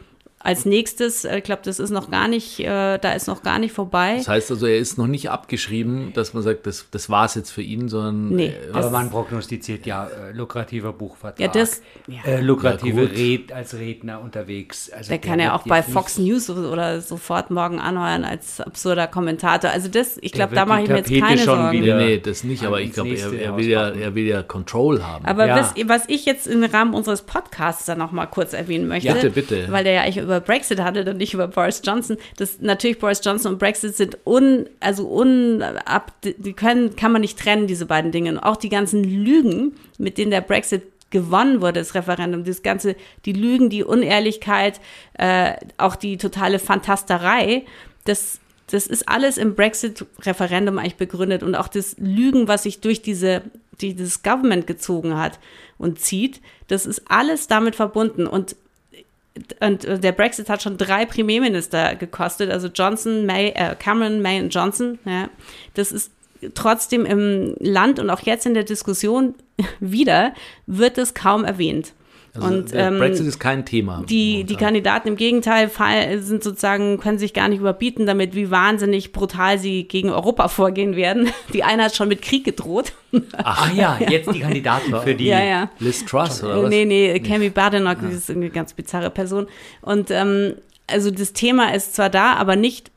als 0.49 0.65
nächstes, 0.65 1.27
ich 1.27 1.45
glaube, 1.45 1.61
das 1.63 1.79
ist 1.79 1.91
noch 1.91 2.11
gar 2.11 2.27
nicht, 2.27 2.59
äh, 2.59 2.97
da 2.97 3.13
ist 3.13 3.27
noch 3.27 3.43
gar 3.43 3.59
nicht 3.59 3.75
vorbei. 3.75 4.15
Das 4.17 4.29
heißt 4.29 4.51
also, 4.51 4.65
er 4.65 4.79
ist 4.79 4.97
noch 4.97 5.07
nicht 5.07 5.29
abgeschrieben, 5.29 6.15
dass 6.15 6.33
man 6.33 6.43
sagt, 6.43 6.67
das, 6.67 6.87
das 6.91 7.11
war 7.11 7.27
es 7.27 7.35
jetzt 7.35 7.51
für 7.51 7.61
ihn, 7.61 7.91
sondern. 7.91 8.31
Nee, 8.31 8.47
äh, 8.47 8.73
aber 8.73 8.89
man 8.89 9.11
prognostiziert 9.11 9.85
ja 9.85 10.07
äh, 10.07 10.33
lukrativer 10.33 10.95
Buchvertrag. 10.95 11.39
Ja, 11.39 11.49
das. 11.49 11.83
Ja. 12.07 12.23
Äh, 12.25 12.41
lukrative 12.41 13.03
ja, 13.03 13.11
Red 13.11 13.53
als 13.53 13.75
Redner 13.75 14.23
unterwegs. 14.23 14.91
Also 14.91 15.11
der, 15.11 15.19
der 15.19 15.31
kann 15.31 15.39
ja 15.39 15.55
auch 15.55 15.65
bei 15.65 15.83
Fox 15.83 16.17
News 16.17 16.49
oder 16.49 17.03
sofort 17.03 17.51
morgen 17.51 17.79
anheuern 17.79 18.25
als 18.25 18.63
absurder 18.63 19.07
Kommentator. 19.07 19.71
Also 19.71 19.89
das, 19.91 20.17
ich 20.23 20.33
glaube, 20.33 20.55
da 20.55 20.65
mache 20.65 20.85
ich 20.85 20.89
mir 20.89 20.97
jetzt 20.97 21.13
keine 21.13 21.43
Sorgen. 21.43 21.79
Nee, 21.79 21.93
nee, 21.93 22.19
das 22.21 22.43
nicht, 22.43 22.65
aber 22.65 22.81
ich 22.81 22.95
glaube, 22.95 23.11
er, 23.11 23.35
er, 23.35 23.57
will 23.59 23.69
ja, 23.69 23.91
er 23.91 24.15
will 24.15 24.27
ja 24.27 24.43
Control 24.43 25.05
haben. 25.05 25.27
Aber 25.27 25.47
ja. 25.47 25.57
was, 25.59 25.75
was 25.85 26.09
ich 26.09 26.25
jetzt 26.25 26.47
im 26.47 26.65
Rahmen 26.65 26.95
unseres 26.95 27.21
Podcasts 27.21 27.85
dann 27.85 27.99
noch 27.99 28.13
mal 28.13 28.25
kurz 28.25 28.55
erwähnen 28.55 28.89
möchte, 28.89 29.13
bitte, 29.13 29.31
bitte. 29.31 29.67
weil 29.71 29.85
der 29.85 29.93
ja 29.93 30.01
eigentlich 30.05 30.25
über 30.25 30.38
Brexit 30.41 30.81
handelt 30.81 31.09
und 31.09 31.17
nicht 31.17 31.35
über 31.35 31.49
Boris 31.49 31.83
Johnson, 31.85 32.17
das 32.37 32.61
natürlich 32.61 32.99
Boris 32.99 33.21
Johnson 33.25 33.53
und 33.53 33.59
Brexit 33.59 33.97
sind 33.97 34.19
un, 34.27 34.69
also 34.81 35.09
un, 35.09 35.63
ab, 35.63 36.13
die 36.23 36.53
können, 36.53 36.97
kann 36.97 37.13
man 37.13 37.21
nicht 37.21 37.39
trennen, 37.39 37.67
diese 37.67 37.87
beiden 37.87 38.13
Dinge. 38.13 38.31
Und 38.33 38.39
auch 38.39 38.57
die 38.57 38.69
ganzen 38.69 39.05
Lügen, 39.05 39.75
mit 39.99 40.19
denen 40.19 40.31
der 40.31 40.41
Brexit 40.41 40.83
gewonnen 41.11 41.61
wurde, 41.61 41.81
das 41.81 41.95
Referendum, 41.95 42.45
das 42.45 42.63
ganze, 42.63 42.97
die 43.25 43.33
Lügen, 43.33 43.71
die 43.71 43.85
Unehrlichkeit, 43.85 44.81
äh, 45.15 45.55
auch 45.79 45.97
die 45.97 46.19
totale 46.19 46.59
Fantasterei, 46.59 47.65
das, 48.05 48.41
das 48.71 48.87
ist 48.87 49.09
alles 49.09 49.39
im 49.39 49.55
Brexit-Referendum 49.55 50.79
eigentlich 50.79 50.97
begründet. 50.97 51.43
Und 51.43 51.55
auch 51.55 51.69
das 51.69 51.97
Lügen, 51.99 52.49
was 52.49 52.65
sich 52.65 52.81
durch 52.81 53.03
diese, 53.03 53.43
dieses 53.81 54.23
Government 54.23 54.67
gezogen 54.67 55.17
hat 55.17 55.39
und 55.79 55.99
zieht, 55.99 56.41
das 56.69 56.85
ist 56.85 57.11
alles 57.11 57.47
damit 57.47 57.77
verbunden. 57.77 58.27
Und 58.27 58.57
und 59.61 60.05
der 60.05 60.13
Brexit 60.13 60.49
hat 60.49 60.63
schon 60.63 60.77
drei 60.77 61.07
Premierminister 61.07 61.97
gekostet, 61.97 62.51
also 62.51 62.69
Johnson, 62.69 63.27
May, 63.27 63.49
äh, 63.51 63.75
Cameron, 63.77 64.21
May 64.21 64.41
und 64.41 64.55
Johnson. 64.55 64.99
Ja. 65.05 65.29
Das 65.75 65.93
ist 65.93 66.13
trotzdem 66.55 67.05
im 67.05 67.55
Land 67.59 67.99
und 67.99 68.11
auch 68.11 68.21
jetzt 68.21 68.47
in 68.47 68.55
der 68.55 68.65
Diskussion 68.65 69.35
wieder, 69.81 70.35
wird 70.67 70.99
es 70.99 71.15
kaum 71.15 71.45
erwähnt. 71.45 71.93
Also 72.41 72.55
und, 72.55 72.71
ähm, 72.75 72.99
Brexit 72.99 73.27
ist 73.27 73.39
kein 73.39 73.65
Thema. 73.65 74.05
Die, 74.09 74.45
die 74.45 74.57
Kandidaten 74.57 75.09
im 75.09 75.17
Gegenteil 75.17 75.71
sind 76.21 76.43
sozusagen, 76.43 76.99
können 76.99 77.19
sich 77.19 77.35
gar 77.35 77.49
nicht 77.49 77.61
überbieten 77.61 78.07
damit, 78.07 78.35
wie 78.35 78.51
wahnsinnig 78.51 79.13
brutal 79.13 79.59
sie 79.59 79.85
gegen 79.85 80.11
Europa 80.11 80.49
vorgehen 80.49 80.97
werden. 80.97 81.31
Die 81.53 81.65
eine 81.65 81.85
hat 81.85 81.95
schon 81.95 82.09
mit 82.09 82.23
Krieg 82.23 82.45
gedroht. 82.45 82.93
Ach 83.37 83.73
ja, 83.75 83.99
jetzt 84.09 84.33
die 84.33 84.41
Kandidaten 84.41 84.95
für 85.03 85.15
die 85.15 85.27
ja, 85.27 85.43
ja. 85.43 85.71
Liz 85.79 86.05
Truss 86.05 86.43
oder 86.43 86.65
was? 86.65 86.71
Nee, 86.71 86.85
nee, 86.85 87.19
Cami 87.21 87.51
Badenoch, 87.51 88.03
ja. 88.03 88.09
ist 88.09 88.31
eine 88.31 88.51
ganz 88.51 88.73
bizarre 88.73 89.11
Person. 89.11 89.47
Und 89.83 90.11
ähm, 90.11 90.55
also 90.87 91.11
das 91.11 91.33
Thema 91.33 91.75
ist 91.75 91.95
zwar 91.95 92.11
da, 92.11 92.35
aber 92.35 92.57
nicht 92.57 92.91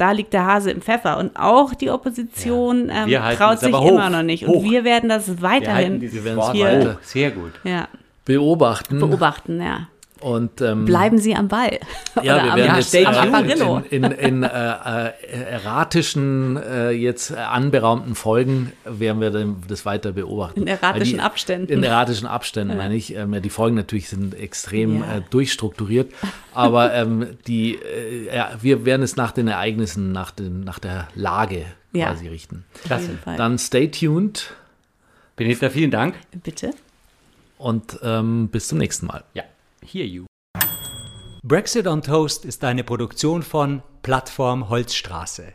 da 0.00 0.12
liegt 0.12 0.32
der 0.32 0.46
Hase 0.46 0.70
im 0.70 0.80
Pfeffer. 0.80 1.18
Und 1.18 1.36
auch 1.36 1.74
die 1.74 1.90
Opposition 1.90 2.88
ja. 2.88 3.30
ähm, 3.30 3.36
traut 3.36 3.60
sich 3.60 3.68
immer 3.68 4.08
noch 4.08 4.22
nicht. 4.22 4.46
Und 4.46 4.54
hoch. 4.54 4.64
wir 4.64 4.84
werden 4.84 5.08
das 5.08 5.42
weiterhin 5.42 6.00
wir 6.00 6.24
werden 6.24 6.52
hier, 6.52 6.98
Sehr 7.02 7.30
gut. 7.30 7.52
Ja. 7.64 7.88
Beobachten. 8.30 8.98
Beobachten, 8.98 9.60
ja. 9.60 9.88
Und, 10.20 10.60
ähm, 10.60 10.84
Bleiben 10.84 11.18
Sie 11.18 11.34
am 11.34 11.48
Ball. 11.48 11.78
Ja, 12.22 12.44
wir 12.44 12.54
werden 12.54 12.76
jetzt 12.76 12.94
in, 12.94 14.04
in, 14.04 14.10
in 14.12 14.42
äh, 14.42 14.48
äh, 14.48 15.12
erratischen, 15.50 16.58
äh, 16.58 16.90
jetzt 16.90 17.32
anberaumten 17.34 18.14
Folgen 18.14 18.72
werden 18.84 19.20
wir 19.20 19.56
das 19.66 19.86
weiter 19.86 20.12
beobachten. 20.12 20.60
In 20.60 20.66
erratischen 20.66 21.18
die, 21.18 21.20
Abständen. 21.20 21.72
In 21.72 21.82
erratischen 21.82 22.26
Abständen, 22.26 22.76
meine 22.76 22.94
ich. 22.94 23.14
Ähm, 23.14 23.40
die 23.40 23.50
Folgen 23.50 23.76
natürlich 23.76 24.08
sind 24.08 24.34
extrem 24.34 25.00
ja. 25.00 25.16
äh, 25.16 25.22
durchstrukturiert, 25.30 26.12
aber 26.52 26.92
ähm, 26.92 27.38
die, 27.46 27.76
äh, 27.76 28.34
ja, 28.34 28.50
wir 28.60 28.84
werden 28.84 29.02
es 29.02 29.16
nach 29.16 29.32
den 29.32 29.48
Ereignissen, 29.48 30.12
nach, 30.12 30.32
den, 30.32 30.60
nach 30.60 30.78
der 30.78 31.08
Lage 31.14 31.64
ja. 31.92 32.10
quasi 32.10 32.28
richten. 32.28 32.64
Klasse. 32.84 33.10
Dann 33.24 33.58
stay 33.58 33.88
tuned. 33.88 34.52
Benita, 35.36 35.70
vielen 35.70 35.90
Dank. 35.90 36.16
Bitte. 36.42 36.72
Und 37.60 37.98
ähm, 38.02 38.48
bis 38.48 38.68
zum 38.68 38.78
nächsten 38.78 39.04
Mal. 39.04 39.22
Ja, 39.34 39.44
hear 39.84 40.06
you. 40.06 40.24
Brexit 41.42 41.86
on 41.86 42.00
Toast 42.00 42.46
ist 42.46 42.64
eine 42.64 42.84
Produktion 42.84 43.42
von 43.42 43.82
Plattform 44.00 44.70
Holzstraße. 44.70 45.52